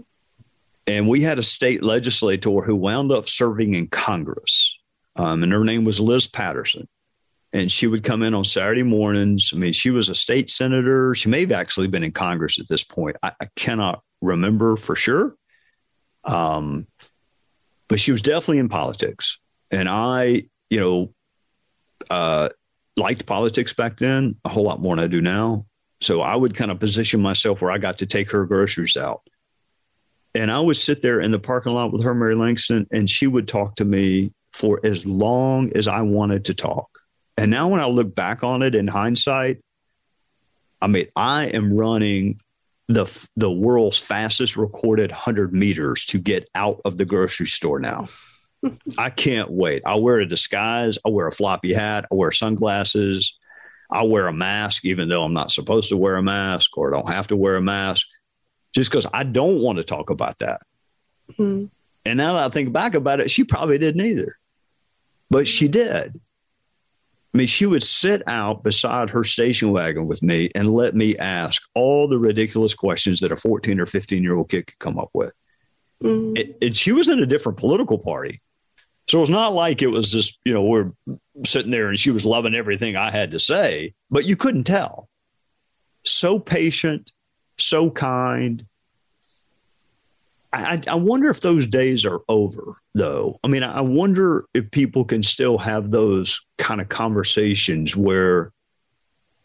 and 0.86 1.08
we 1.08 1.22
had 1.22 1.40
a 1.40 1.44
state 1.44 1.82
legislator 1.82 2.62
who 2.62 2.76
wound 2.76 3.12
up 3.12 3.30
serving 3.30 3.74
in 3.74 3.88
congress 3.88 4.78
um, 5.16 5.44
and 5.44 5.52
her 5.52 5.64
name 5.64 5.84
was 5.84 6.00
liz 6.00 6.28
patterson. 6.28 6.88
And 7.52 7.72
she 7.72 7.88
would 7.88 8.04
come 8.04 8.22
in 8.22 8.36
on 8.36 8.46
saturday 8.46 8.84
mornings. 8.84 9.52
I 9.54 9.58
mean 9.58 9.74
she 9.74 9.90
was 9.90 10.08
a 10.08 10.16
state 10.16 10.50
senator. 10.50 11.16
She 11.16 11.30
may 11.30 11.42
have 11.42 11.52
actually 11.52 11.88
been 11.88 12.04
in 12.04 12.12
congress 12.12 12.60
at 12.60 12.68
this 12.68 12.84
point. 12.84 13.18
I, 13.24 13.32
I 13.42 13.48
cannot 13.56 14.02
remember 14.22 14.76
for 14.76 14.96
sure. 14.96 15.36
Um, 16.24 16.88
but 17.88 18.00
she 18.00 18.12
was 18.12 18.22
definitely 18.22 18.60
in 18.60 18.70
politics. 18.70 19.40
And 19.72 19.90
i 19.90 20.44
you 20.70 20.80
know 20.80 21.14
uh, 22.10 22.50
liked 22.98 23.26
politics 23.26 23.74
back 23.74 23.98
then 23.98 24.36
a 24.46 24.50
whole 24.50 24.64
lot 24.64 24.80
more 24.80 24.96
than 24.96 25.04
I 25.04 25.08
do 25.08 25.22
now. 25.22 25.66
So 26.02 26.22
I 26.22 26.36
would 26.36 26.56
kind 26.56 26.72
of 26.72 26.80
position 26.80 27.22
myself 27.22 27.62
where 27.62 27.72
I 27.72 27.78
got 27.78 28.00
to 28.00 28.06
take 28.06 28.32
her 28.32 28.46
groceries 28.46 28.96
out. 28.96 29.22
And 30.36 30.52
I 30.52 30.60
would 30.60 30.78
sit 30.78 31.02
there 31.02 31.20
in 31.20 31.32
the 31.32 31.40
parking 31.40 31.74
lot 31.74 31.92
with 31.92 32.04
her, 32.04 32.14
Mary 32.14 32.36
Langston, 32.36 32.88
and 32.92 33.10
she 33.10 33.28
would 33.28 33.48
talk 33.48 33.76
to 33.78 33.86
me 33.86 34.32
for 34.54 34.80
as 34.84 35.06
long 35.06 35.72
as 35.76 35.88
I 35.88 36.02
wanted 36.02 36.46
to 36.46 36.54
talk. 36.54 36.88
And 37.38 37.52
now 37.52 37.68
when 37.68 37.82
I 37.82 37.88
look 37.88 38.14
back 38.14 38.44
on 38.44 38.62
it 38.62 38.76
in 38.76 38.88
hindsight, 38.88 39.60
I 40.82 40.88
mean, 40.88 41.08
I 41.16 41.46
am 41.46 41.74
running 41.74 42.40
the 42.88 43.06
the 43.36 43.52
world's 43.52 44.00
fastest 44.00 44.58
recorded 44.58 45.12
100 45.12 45.54
meters 45.54 46.06
to 46.08 46.20
get 46.20 46.50
out 46.56 46.82
of 46.86 46.98
the 46.98 47.06
grocery 47.06 47.46
store 47.46 47.80
now. 47.80 48.08
I 48.98 49.10
can't 49.10 49.50
wait. 49.50 49.84
I'll 49.86 50.02
wear 50.02 50.20
a 50.20 50.26
disguise. 50.26 50.98
I'll 51.06 51.14
wear 51.14 51.28
a 51.28 51.32
floppy 51.32 51.74
hat. 51.74 52.06
I'll 52.12 52.18
wear 52.18 52.32
sunglasses. 52.32 53.38
I'll 53.90 54.10
wear 54.10 54.28
a 54.28 54.34
mask, 54.34 54.86
even 54.86 55.10
though 55.10 55.24
I'm 55.24 55.34
not 55.34 55.52
supposed 55.52 55.90
to 55.90 55.98
wear 55.98 56.16
a 56.16 56.24
mask 56.24 56.78
or 56.78 56.92
don't 56.92 57.10
have 57.10 57.28
to 57.28 57.36
wear 57.36 57.56
a 57.56 57.62
mask, 57.62 58.06
just 58.74 58.92
because 58.92 59.08
I 59.12 59.24
don't 59.24 59.62
want 59.62 59.78
to 59.78 59.84
talk 59.84 60.10
about 60.10 60.38
that. 60.40 60.62
Mm-hmm. 61.32 61.66
And 62.06 62.18
now 62.18 62.34
that 62.34 62.46
I 62.46 62.50
think 62.50 62.72
back 62.72 62.94
about 62.94 63.20
it, 63.20 63.32
she 63.32 63.44
probably 63.44 63.78
didn't 63.78 64.02
either, 64.02 64.38
but 65.30 65.48
she 65.48 65.68
did. 65.68 66.20
I 67.34 67.38
mean, 67.38 67.48
she 67.48 67.66
would 67.68 67.84
sit 67.84 68.24
out 68.28 68.64
beside 68.64 69.12
her 69.12 69.24
station 69.24 69.72
wagon 69.72 70.08
with 70.08 70.24
me 70.24 70.50
and 70.56 70.74
let 70.74 70.96
me 70.96 71.16
ask 71.18 71.62
all 71.76 72.08
the 72.08 72.18
ridiculous 72.18 72.74
questions 72.74 73.20
that 73.20 73.32
a 73.32 73.36
14 73.36 73.80
or 73.80 73.86
15 73.86 74.24
year 74.24 74.36
old 74.36 74.50
kid 74.50 74.66
could 74.68 74.80
come 74.80 74.98
up 74.98 75.10
with. 75.14 75.32
Mm-hmm. 76.04 76.54
And 76.62 76.76
she 76.76 76.92
was 76.92 77.08
in 77.08 77.20
a 77.20 77.26
different 77.26 77.60
political 77.60 78.00
party. 78.00 78.42
So 79.10 79.22
it's 79.22 79.30
not 79.30 79.54
like 79.54 79.82
it 79.82 79.88
was 79.88 80.12
just, 80.12 80.38
you 80.46 80.54
know, 80.54 80.62
we're 80.62 80.92
sitting 81.44 81.72
there 81.72 81.90
and 81.90 82.00
she 82.00 82.12
was 82.12 82.26
loving 82.26 82.54
everything 82.54 82.96
I 82.96 83.10
had 83.10 83.32
to 83.32 83.40
say, 83.40 83.96
but 84.12 84.26
you 84.26 84.36
couldn't 84.36 84.66
tell. 84.66 85.10
So 86.06 86.38
patient, 86.38 87.12
so 87.58 87.90
kind. 87.90 88.68
I, 90.54 90.80
I 90.88 90.94
wonder 90.94 91.30
if 91.32 91.42
those 91.42 91.66
days 91.66 92.06
are 92.06 92.22
over, 92.30 92.76
though. 92.94 93.40
I 93.44 93.48
mean, 93.48 93.64
I 93.64 93.82
wonder 93.82 94.46
if 94.54 94.70
people 94.70 95.04
can 95.04 95.24
still 95.24 95.58
have 95.58 95.90
those 95.90 96.40
kind 96.60 96.80
of 96.80 96.90
conversations 96.90 97.96
where 97.96 98.52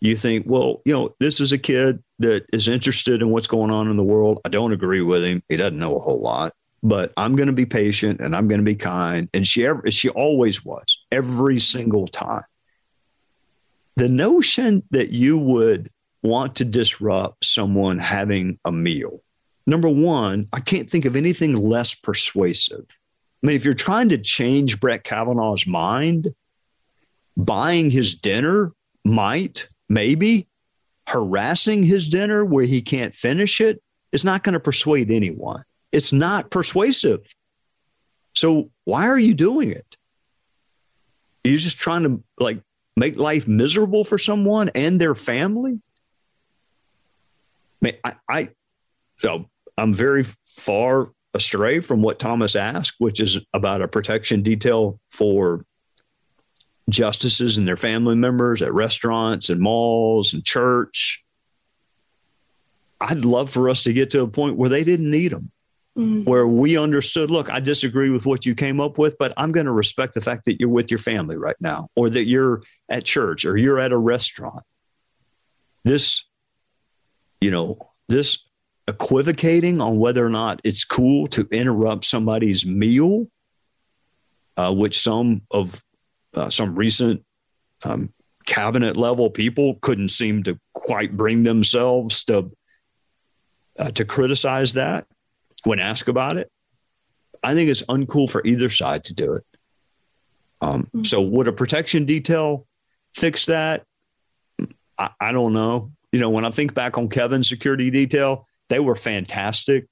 you 0.01 0.15
think, 0.15 0.45
well, 0.47 0.83
you 0.85 0.93
know, 0.93 1.15
this 1.21 1.41
is 1.41 1.53
a 1.53 1.59
kid 1.59 2.03
that 2.19 2.45
is 2.53 2.69
interested 2.69 3.23
in 3.23 3.31
what's 3.31 3.47
going 3.47 3.71
on 3.71 3.91
in 3.91 3.97
the 3.97 4.03
world. 4.03 4.41
I 4.45 4.51
don't 4.51 4.73
agree 4.75 5.01
with 5.01 5.25
him. 5.25 5.43
He 5.49 5.57
doesn't 5.57 5.79
know 5.79 5.97
a 5.97 6.01
whole 6.01 6.21
lot 6.21 6.53
but 6.85 7.15
I'm 7.17 7.35
going 7.35 7.47
to 7.47 7.55
be 7.55 7.65
patient 7.65 8.21
and 8.21 8.37
I'm 8.37 8.47
going 8.47 8.61
to 8.61 8.65
be 8.65 8.77
kind. 8.77 9.31
And 9.33 9.47
she 9.47 9.65
ever, 9.67 9.91
she 9.91 10.11
always 10.11 10.63
was 10.63 10.99
every 11.11 11.59
single 11.59 12.07
time. 12.07 12.45
The 13.97 14.09
notion 14.09 14.83
that 14.91 15.11
you 15.11 15.39
would 15.39 15.91
want 16.23 16.57
to 16.57 16.65
disrupt 16.65 17.47
someone 17.47 17.99
having 17.99 18.59
a 18.67 18.73
meal. 18.73 19.23
Number 19.67 19.89
one, 19.89 20.49
I 20.53 20.61
can't 20.61 20.89
think 20.89 21.07
of 21.07 21.17
anything 21.17 21.57
less 21.57 21.95
persuasive. 21.95 22.85
I 23.43 23.47
mean, 23.47 23.57
if 23.57 23.65
you're 23.65 23.73
trying 23.73 24.11
to 24.11 24.19
change 24.19 24.79
Brett 24.79 25.05
Kavanaugh's 25.05 25.67
mind, 25.67 26.35
buying 27.37 27.89
his 27.89 28.15
dinner 28.15 28.73
might, 29.07 29.69
maybe, 29.89 30.49
harassing 31.07 31.83
his 31.83 32.09
dinner 32.09 32.45
where 32.45 32.65
he 32.65 32.83
can't 32.83 33.15
finish 33.15 33.61
it 33.61 33.83
is 34.13 34.25
not 34.25 34.43
going 34.43 34.53
to 34.53 34.61
persuade 34.61 35.11
anyone. 35.11 35.65
It's 35.95 36.13
not 36.13 36.51
persuasive. 36.51 37.21
So 38.35 38.71
why 38.83 39.07
are 39.07 39.19
you 39.19 39.33
doing 39.33 39.71
it? 39.71 39.97
Are 41.45 41.51
you 41.51 41.59
just 41.59 41.79
trying 41.79 42.03
to 42.03 42.25
like 42.37 42.61
make 42.97 43.17
life 43.17 43.47
miserable 43.47 44.03
for 44.03 44.19
someone 44.19 44.71
and 44.75 45.01
their 45.01 45.15
family? 45.15 45.81
I, 47.85 48.15
I 48.29 48.49
so 49.19 49.49
I'm 49.79 49.95
very 49.95 50.25
far 50.47 51.13
astray 51.33 51.79
from 51.79 52.03
what 52.03 52.19
Thomas 52.19 52.57
asked, 52.57 52.97
which 52.99 53.21
is 53.21 53.39
about 53.53 53.81
a 53.81 53.87
protection 53.87 54.43
detail 54.43 54.99
for 55.13 55.65
justices 56.91 57.57
and 57.57 57.69
their 57.69 57.77
family 57.77 58.17
members 58.17 58.63
at 58.63 58.75
restaurants 58.75 59.49
and 59.49 59.61
malls 59.61 60.33
and 60.33 60.45
church. 60.45 61.23
I'd 63.01 63.25
love 63.25 63.51
for 63.51 63.69
us 63.69 63.85
to 63.85 63.93
get 63.93 64.11
to 64.11 64.23
a 64.23 64.29
point 64.29 64.57
where 64.57 64.69
they 64.69 64.83
didn't 64.83 65.11
need 65.11 65.31
them, 65.33 65.53
mm-hmm. 65.97 66.25
where 66.25 66.47
we 66.47 66.77
understood 66.77 67.31
look, 67.31 67.51
I 67.51 67.61
disagree 67.61 68.11
with 68.11 68.27
what 68.27 68.45
you 68.45 68.55
came 68.55 68.81
up 68.81 68.99
with, 68.99 69.17
but 69.19 69.33
I'm 69.37 69.53
going 69.53 69.67
to 69.67 69.73
respect 69.73 70.15
the 70.15 70.21
fact 70.21 70.45
that 70.47 70.59
you're 70.61 70.69
with 70.69 70.91
your 70.91 70.99
family 70.99 71.37
right 71.37 71.57
now, 71.61 71.89
or 71.97 72.11
that 72.11 72.27
you're 72.27 72.63
at 72.89 73.05
church, 73.05 73.45
or 73.45 73.57
you're 73.57 73.79
at 73.79 73.93
a 73.93 73.99
restaurant. 73.99 74.65
This, 75.85 76.25
you 77.41 77.51
know, 77.51 77.79
this 78.09 78.39
equivocating 78.89 79.81
on 79.81 79.99
whether 79.99 80.25
or 80.25 80.31
not 80.31 80.61
it's 80.65 80.85
cool 80.85 81.27
to 81.29 81.47
interrupt 81.51 82.05
somebody's 82.05 82.67
meal, 82.67 83.27
uh, 84.57 84.73
which 84.73 85.01
some 85.01 85.43
of 85.51 85.83
uh, 86.35 86.51
some 86.51 86.75
recent 86.75 87.25
um, 87.83 88.13
cabinet 88.47 88.97
level 88.97 89.31
people 89.31 89.77
couldn't 89.81 90.11
seem 90.11 90.43
to 90.43 90.59
quite 90.75 91.17
bring 91.17 91.43
themselves 91.45 92.25
to 92.25 92.51
uh, 93.79 93.91
to 93.91 94.05
criticize 94.05 94.75
that 94.75 95.07
when 95.65 95.81
asked 95.81 96.09
about 96.09 96.37
it. 96.37 96.51
I 97.43 97.55
think 97.55 97.71
it's 97.71 97.83
uncool 97.83 98.31
for 98.31 98.43
either 98.45 98.71
side 98.71 99.05
to 99.05 99.15
do 99.15 99.35
it. 99.35 99.45
Um, 100.61 100.85
mm-hmm. 100.85 101.03
So, 101.03 101.21
would 101.21 101.49
a 101.49 101.53
protection 101.53 102.07
detail 102.07 102.67
fix 103.15 103.47
that? 103.47 103.85
I, 104.99 105.11
I 105.21 105.33
don't 105.33 105.53
know. 105.53 105.93
You 106.13 106.21
know, 106.21 106.31
when 106.31 106.45
I 106.45 106.51
think 106.51 106.75
back 106.75 106.97
on 106.97 107.09
Kevin's 107.09 107.49
security 107.49 107.91
detail, 107.91 108.47
they 108.69 108.79
were 108.79 108.95
fantastic. 108.95 109.87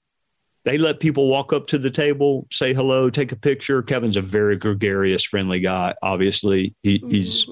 They 0.65 0.79
let 0.79 1.01
people 1.01 1.29
walk 1.29 1.53
up 1.53 1.67
to 1.69 1.79
the 1.79 1.91
table, 1.91 2.47
say 2.53 2.73
hello, 2.73 3.11
take 3.11 3.33
a 3.33 3.37
picture. 3.37 3.83
Kevin's 3.83 4.17
a 4.17 4.23
very 4.23 4.57
gregarious, 4.57 5.25
friendly 5.25 5.59
guy. 5.59 5.95
Obviously, 6.03 6.75
he, 6.83 7.01
mm-hmm. 7.01 7.11
he's. 7.11 7.47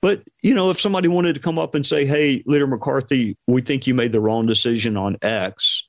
But 0.00 0.22
you 0.42 0.54
know, 0.54 0.70
if 0.70 0.80
somebody 0.80 1.06
wanted 1.06 1.34
to 1.34 1.40
come 1.40 1.60
up 1.60 1.76
and 1.76 1.86
say, 1.86 2.04
"Hey, 2.04 2.42
Leader 2.44 2.66
McCarthy, 2.66 3.36
we 3.46 3.62
think 3.62 3.86
you 3.86 3.94
made 3.94 4.10
the 4.10 4.20
wrong 4.20 4.46
decision 4.46 4.96
on 4.96 5.16
X," 5.22 5.88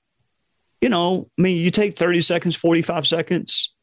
you 0.83 0.89
know, 0.89 1.29
I 1.39 1.41
mean, 1.41 1.57
you 1.63 1.71
take 1.71 1.97
thirty 1.97 2.19
seconds, 2.19 2.57
forty-five 2.57 3.07
seconds, 3.07 3.73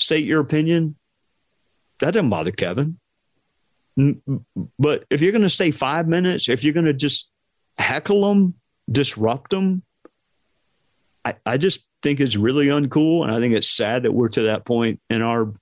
state 0.00 0.24
your 0.24 0.40
opinion. 0.40 0.96
That 2.00 2.10
doesn't 2.10 2.28
bother 2.28 2.50
Kevin. 2.50 2.98
But 3.96 5.04
if 5.10 5.20
you're 5.20 5.30
going 5.30 5.42
to 5.42 5.48
stay 5.48 5.70
five 5.70 6.08
minutes, 6.08 6.48
if 6.48 6.64
you're 6.64 6.74
going 6.74 6.86
to 6.86 6.92
just 6.92 7.30
heckle 7.78 8.22
them, 8.22 8.54
disrupt 8.90 9.52
them, 9.52 9.84
I, 11.24 11.36
I 11.46 11.56
just 11.56 11.86
think 12.02 12.18
it's 12.18 12.34
really 12.34 12.66
uncool, 12.66 13.22
and 13.22 13.30
I 13.30 13.38
think 13.38 13.54
it's 13.54 13.68
sad 13.68 14.02
that 14.02 14.10
we're 14.10 14.28
to 14.30 14.42
that 14.42 14.64
point 14.64 15.00
in 15.08 15.22
our 15.22 15.54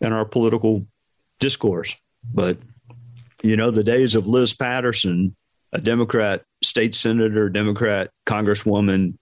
in 0.00 0.12
our 0.12 0.24
political 0.24 0.88
discourse. 1.38 1.94
But 2.34 2.58
you 3.44 3.56
know, 3.56 3.70
the 3.70 3.84
days 3.84 4.16
of 4.16 4.26
Liz 4.26 4.54
Patterson, 4.54 5.36
a 5.72 5.80
Democrat 5.80 6.42
state 6.64 6.96
senator, 6.96 7.48
Democrat 7.48 8.10
congresswoman, 8.26 9.18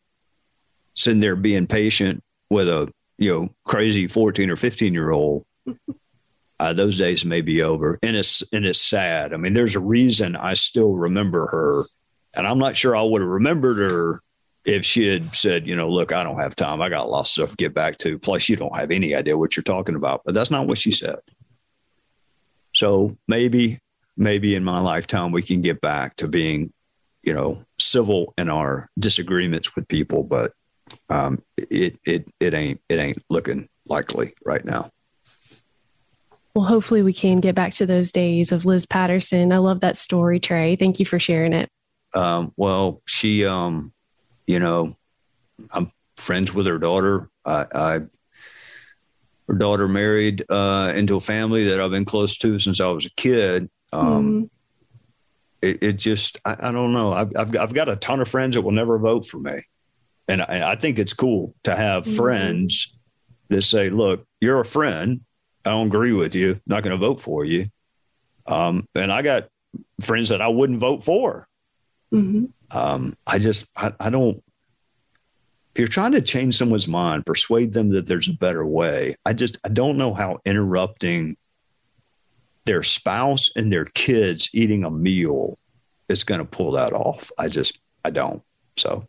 sitting 1.01 1.21
there 1.21 1.37
being 1.37 1.67
patient 1.67 2.23
with 2.51 2.69
a 2.69 2.93
you 3.19 3.33
know 3.33 3.49
crazy 3.65 4.07
fourteen 4.07 4.51
or 4.51 4.57
fifteen 4.57 4.95
year 4.95 5.11
old. 5.11 5.45
Uh, 6.61 6.75
those 6.75 6.99
days 6.99 7.25
may 7.25 7.41
be 7.41 7.63
over, 7.63 7.99
and 8.03 8.15
it's 8.15 8.43
and 8.53 8.67
it's 8.67 8.79
sad. 8.79 9.33
I 9.33 9.39
mean, 9.39 9.55
there's 9.55 9.77
a 9.77 9.81
reason 9.81 10.37
I 10.37 10.53
still 10.53 10.93
remember 10.93 11.47
her, 11.47 11.87
and 12.35 12.47
I'm 12.47 12.59
not 12.59 12.77
sure 12.77 12.95
I 12.95 13.01
would 13.01 13.23
have 13.23 13.31
remembered 13.31 13.79
her 13.79 14.21
if 14.65 14.85
she 14.85 15.09
had 15.09 15.35
said, 15.35 15.67
you 15.67 15.75
know, 15.75 15.89
look, 15.89 16.13
I 16.13 16.23
don't 16.23 16.39
have 16.39 16.55
time. 16.55 16.83
I 16.83 16.89
got 16.89 17.09
lots 17.09 17.31
of 17.31 17.33
stuff 17.33 17.51
to 17.53 17.57
get 17.57 17.75
back 17.75 17.99
to. 17.99 18.19
Plus, 18.19 18.49
you 18.49 18.57
don't 18.57 18.77
have 18.77 18.91
any 18.91 19.15
idea 19.15 19.39
what 19.39 19.57
you're 19.57 19.65
talking 19.65 19.95
about. 19.95 20.23
But 20.25 20.35
that's 20.35 20.51
not 20.51 20.67
what 20.67 20.79
she 20.79 20.91
said. 20.91 21.19
So 22.75 23.17
maybe, 23.27 23.81
maybe 24.17 24.55
in 24.55 24.63
my 24.65 24.81
lifetime, 24.81 25.33
we 25.33 25.43
can 25.43 25.63
get 25.63 25.81
back 25.81 26.17
to 26.17 26.29
being, 26.29 26.73
you 27.23 27.33
know, 27.33 27.65
civil 27.79 28.35
in 28.37 28.51
our 28.51 28.91
disagreements 28.99 29.75
with 29.75 29.89
people. 29.89 30.23
But 30.23 30.53
um, 31.09 31.43
it 31.57 31.99
it 32.05 32.29
it 32.41 32.55
ain't 32.55 32.81
it 32.89 32.99
ain't 32.99 33.23
looking 33.29 33.69
likely 33.87 34.35
right 34.45 34.65
now. 34.65 34.91
Well, 36.55 36.65
hopefully 36.65 37.03
we 37.03 37.13
can 37.13 37.41
get 37.41 37.55
back 37.55 37.75
to 37.75 37.87
those 37.87 38.11
days 38.11 38.51
of 38.51 38.65
Liz 38.65 38.85
Patterson. 38.85 39.53
I 39.53 39.59
love 39.59 39.81
that 39.81 39.97
story, 39.97 40.41
Trey. 40.41 40.77
Thank 40.77 40.99
you 40.99 41.07
for 41.07 41.21
sharing 41.21 41.53
it. 41.53 41.71
Um, 42.13 42.53
well, 42.57 43.03
she 43.07 43.45
um, 43.45 43.93
you 44.47 44.59
know, 44.59 44.97
I'm 45.73 45.93
friends 46.17 46.53
with 46.53 46.67
her 46.67 46.79
daughter. 46.79 47.31
I, 47.45 47.67
I 47.75 48.01
her 49.51 49.55
daughter 49.55 49.89
married 49.89 50.45
uh, 50.49 50.93
into 50.95 51.17
a 51.17 51.21
family 51.21 51.69
that 51.69 51.81
I've 51.81 51.91
been 51.91 52.05
close 52.05 52.39
to 52.39 52.59
since 52.59 52.81
I 52.81 52.87
was 52.89 53.07
a 53.07 53.11
kid. 53.17 53.69
Um, 53.93 54.07
mm-hmm. 54.07 54.45
it, 55.61 55.83
it, 55.83 55.93
just, 55.95 56.39
I, 56.45 56.57
I, 56.69 56.73
don't 56.73 56.93
know. 56.93 57.13
I've, 57.13 57.33
I've, 57.37 57.57
I've, 57.57 57.75
got 57.75 57.89
a 57.89 57.97
ton 57.97 58.21
of 58.21 58.29
friends 58.29 58.55
that 58.55 58.63
will 58.63 58.71
never 58.71 58.97
vote 59.01 59.27
for 59.27 59.39
me. 59.39 59.63
And 60.31 60.43
I, 60.43 60.71
I 60.71 60.75
think 60.77 61.01
it's 61.01 61.13
cool 61.13 61.55
to 61.65 61.75
have 61.75 62.05
mm-hmm. 62.05 62.15
friends 62.15 62.95
that 63.49 63.63
say, 63.63 63.91
look, 63.91 64.25
you're 64.41 64.61
a 64.61 64.65
friend. 64.65 65.23
I 65.65 65.71
don't 65.71 65.89
agree 65.89 66.13
with 66.13 66.37
you. 66.37 66.61
Not 66.67 66.85
going 66.85 66.99
to 66.99 67.05
vote 67.05 67.21
for 67.21 67.45
you. 67.45 67.69
Um, 68.47 68.87
and 68.95 69.13
I 69.13 69.23
got 69.23 69.49
friends 70.01 70.29
that 70.29 70.41
I 70.41 70.47
wouldn't 70.47 70.79
vote 70.79 71.03
for. 71.03 71.49
Mm-hmm. 72.13 72.45
Um, 72.71 73.17
I 73.27 73.39
just, 73.39 73.67
I, 73.77 73.93
I 73.99 74.09
don't, 74.11 74.41
if 75.75 75.79
you're 75.79 75.89
trying 75.89 76.13
to 76.13 76.23
change 76.23 76.57
someone's 76.57 76.87
mind, 76.87 77.27
persuade 77.27 77.73
them 77.73 77.91
that 77.91 78.07
there's 78.07 78.29
a 78.29 78.33
better 78.35 78.65
way, 78.65 79.17
I 79.27 79.33
just, 79.33 79.59
I 79.65 79.69
don't 79.69 79.99
know 79.99 80.15
how 80.15 80.39
interrupting 80.45 81.37
their 82.67 82.85
spouse 82.85 83.51
and 83.57 83.73
their 83.73 83.85
kids 83.85 84.49
eating 84.53 84.85
a 84.85 84.91
meal 84.91 85.59
is 86.09 86.23
going 86.23 86.41
to 86.41 86.45
pull 86.45 86.73
that 86.73 86.93
off. 86.93 87.33
I 87.37 87.49
just, 87.49 87.81
I 88.05 88.11
don't. 88.11 88.43
So, 88.77 89.09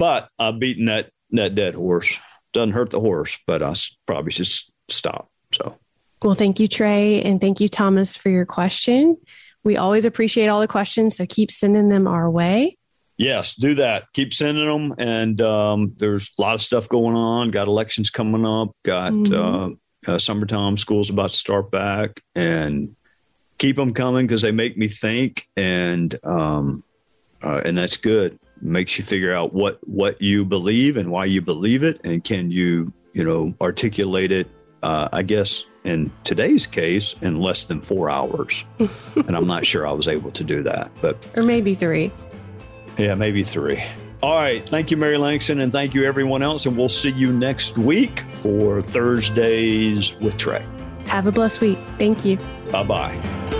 but 0.00 0.30
I've 0.38 0.58
beaten 0.58 0.86
that, 0.86 1.10
that 1.32 1.54
dead 1.54 1.74
horse. 1.74 2.18
Doesn't 2.54 2.72
hurt 2.72 2.88
the 2.90 2.98
horse, 2.98 3.38
but 3.46 3.62
I 3.62 3.74
probably 4.06 4.32
should 4.32 4.48
stop. 4.88 5.30
So, 5.52 5.78
well, 6.22 6.34
thank 6.34 6.58
you, 6.58 6.66
Trey. 6.66 7.22
And 7.22 7.38
thank 7.38 7.60
you, 7.60 7.68
Thomas, 7.68 8.16
for 8.16 8.30
your 8.30 8.46
question. 8.46 9.18
We 9.62 9.76
always 9.76 10.06
appreciate 10.06 10.48
all 10.48 10.60
the 10.60 10.66
questions, 10.66 11.16
so 11.16 11.26
keep 11.26 11.50
sending 11.50 11.90
them 11.90 12.08
our 12.08 12.30
way. 12.30 12.78
Yes, 13.18 13.54
do 13.54 13.74
that. 13.74 14.04
Keep 14.14 14.32
sending 14.32 14.66
them. 14.66 14.94
And 14.96 15.38
um, 15.42 15.92
there's 15.98 16.30
a 16.38 16.40
lot 16.40 16.54
of 16.54 16.62
stuff 16.62 16.88
going 16.88 17.14
on. 17.14 17.50
Got 17.50 17.68
elections 17.68 18.08
coming 18.08 18.46
up. 18.46 18.74
Got 18.82 19.12
mm-hmm. 19.12 20.10
uh, 20.10 20.14
uh, 20.14 20.18
summertime 20.18 20.78
school's 20.78 21.10
about 21.10 21.30
to 21.30 21.36
start 21.36 21.70
back, 21.70 22.22
and 22.34 22.96
keep 23.58 23.76
them 23.76 23.92
coming 23.92 24.26
because 24.26 24.40
they 24.40 24.50
make 24.50 24.78
me 24.78 24.88
think, 24.88 25.46
and 25.58 26.18
um, 26.24 26.82
uh, 27.42 27.60
and 27.66 27.76
that's 27.76 27.98
good. 27.98 28.38
Makes 28.62 28.98
you 28.98 29.04
figure 29.04 29.34
out 29.34 29.52
what 29.52 29.78
what 29.88 30.20
you 30.20 30.44
believe 30.44 30.96
and 30.96 31.10
why 31.10 31.24
you 31.24 31.40
believe 31.40 31.82
it, 31.82 32.00
and 32.04 32.22
can 32.22 32.50
you 32.50 32.92
you 33.12 33.24
know 33.24 33.54
articulate 33.60 34.32
it. 34.32 34.48
Uh, 34.82 35.08
I 35.12 35.22
guess 35.22 35.66
in 35.84 36.12
today's 36.24 36.66
case 36.66 37.14
in 37.22 37.40
less 37.40 37.64
than 37.64 37.80
four 37.80 38.10
hours. 38.10 38.64
and 38.78 39.36
I'm 39.36 39.46
not 39.46 39.66
sure 39.66 39.86
I 39.86 39.92
was 39.92 40.08
able 40.08 40.30
to 40.32 40.44
do 40.44 40.62
that, 40.62 40.90
but. 41.00 41.16
Or 41.36 41.42
maybe 41.42 41.74
three. 41.74 42.12
Yeah, 42.98 43.14
maybe 43.14 43.42
three. 43.42 43.82
All 44.22 44.36
right. 44.36 44.66
Thank 44.68 44.90
you, 44.90 44.96
Mary 44.96 45.16
Langston, 45.16 45.60
and 45.60 45.72
thank 45.72 45.94
you, 45.94 46.04
everyone 46.04 46.42
else. 46.42 46.66
And 46.66 46.76
we'll 46.76 46.88
see 46.88 47.10
you 47.10 47.32
next 47.32 47.78
week 47.78 48.20
for 48.34 48.82
Thursdays 48.82 50.14
with 50.16 50.36
Trey. 50.36 50.64
Have 51.06 51.26
a 51.26 51.32
blessed 51.32 51.60
week. 51.60 51.78
Thank 51.98 52.24
you. 52.24 52.36
Bye 52.70 52.84
bye. 52.84 53.59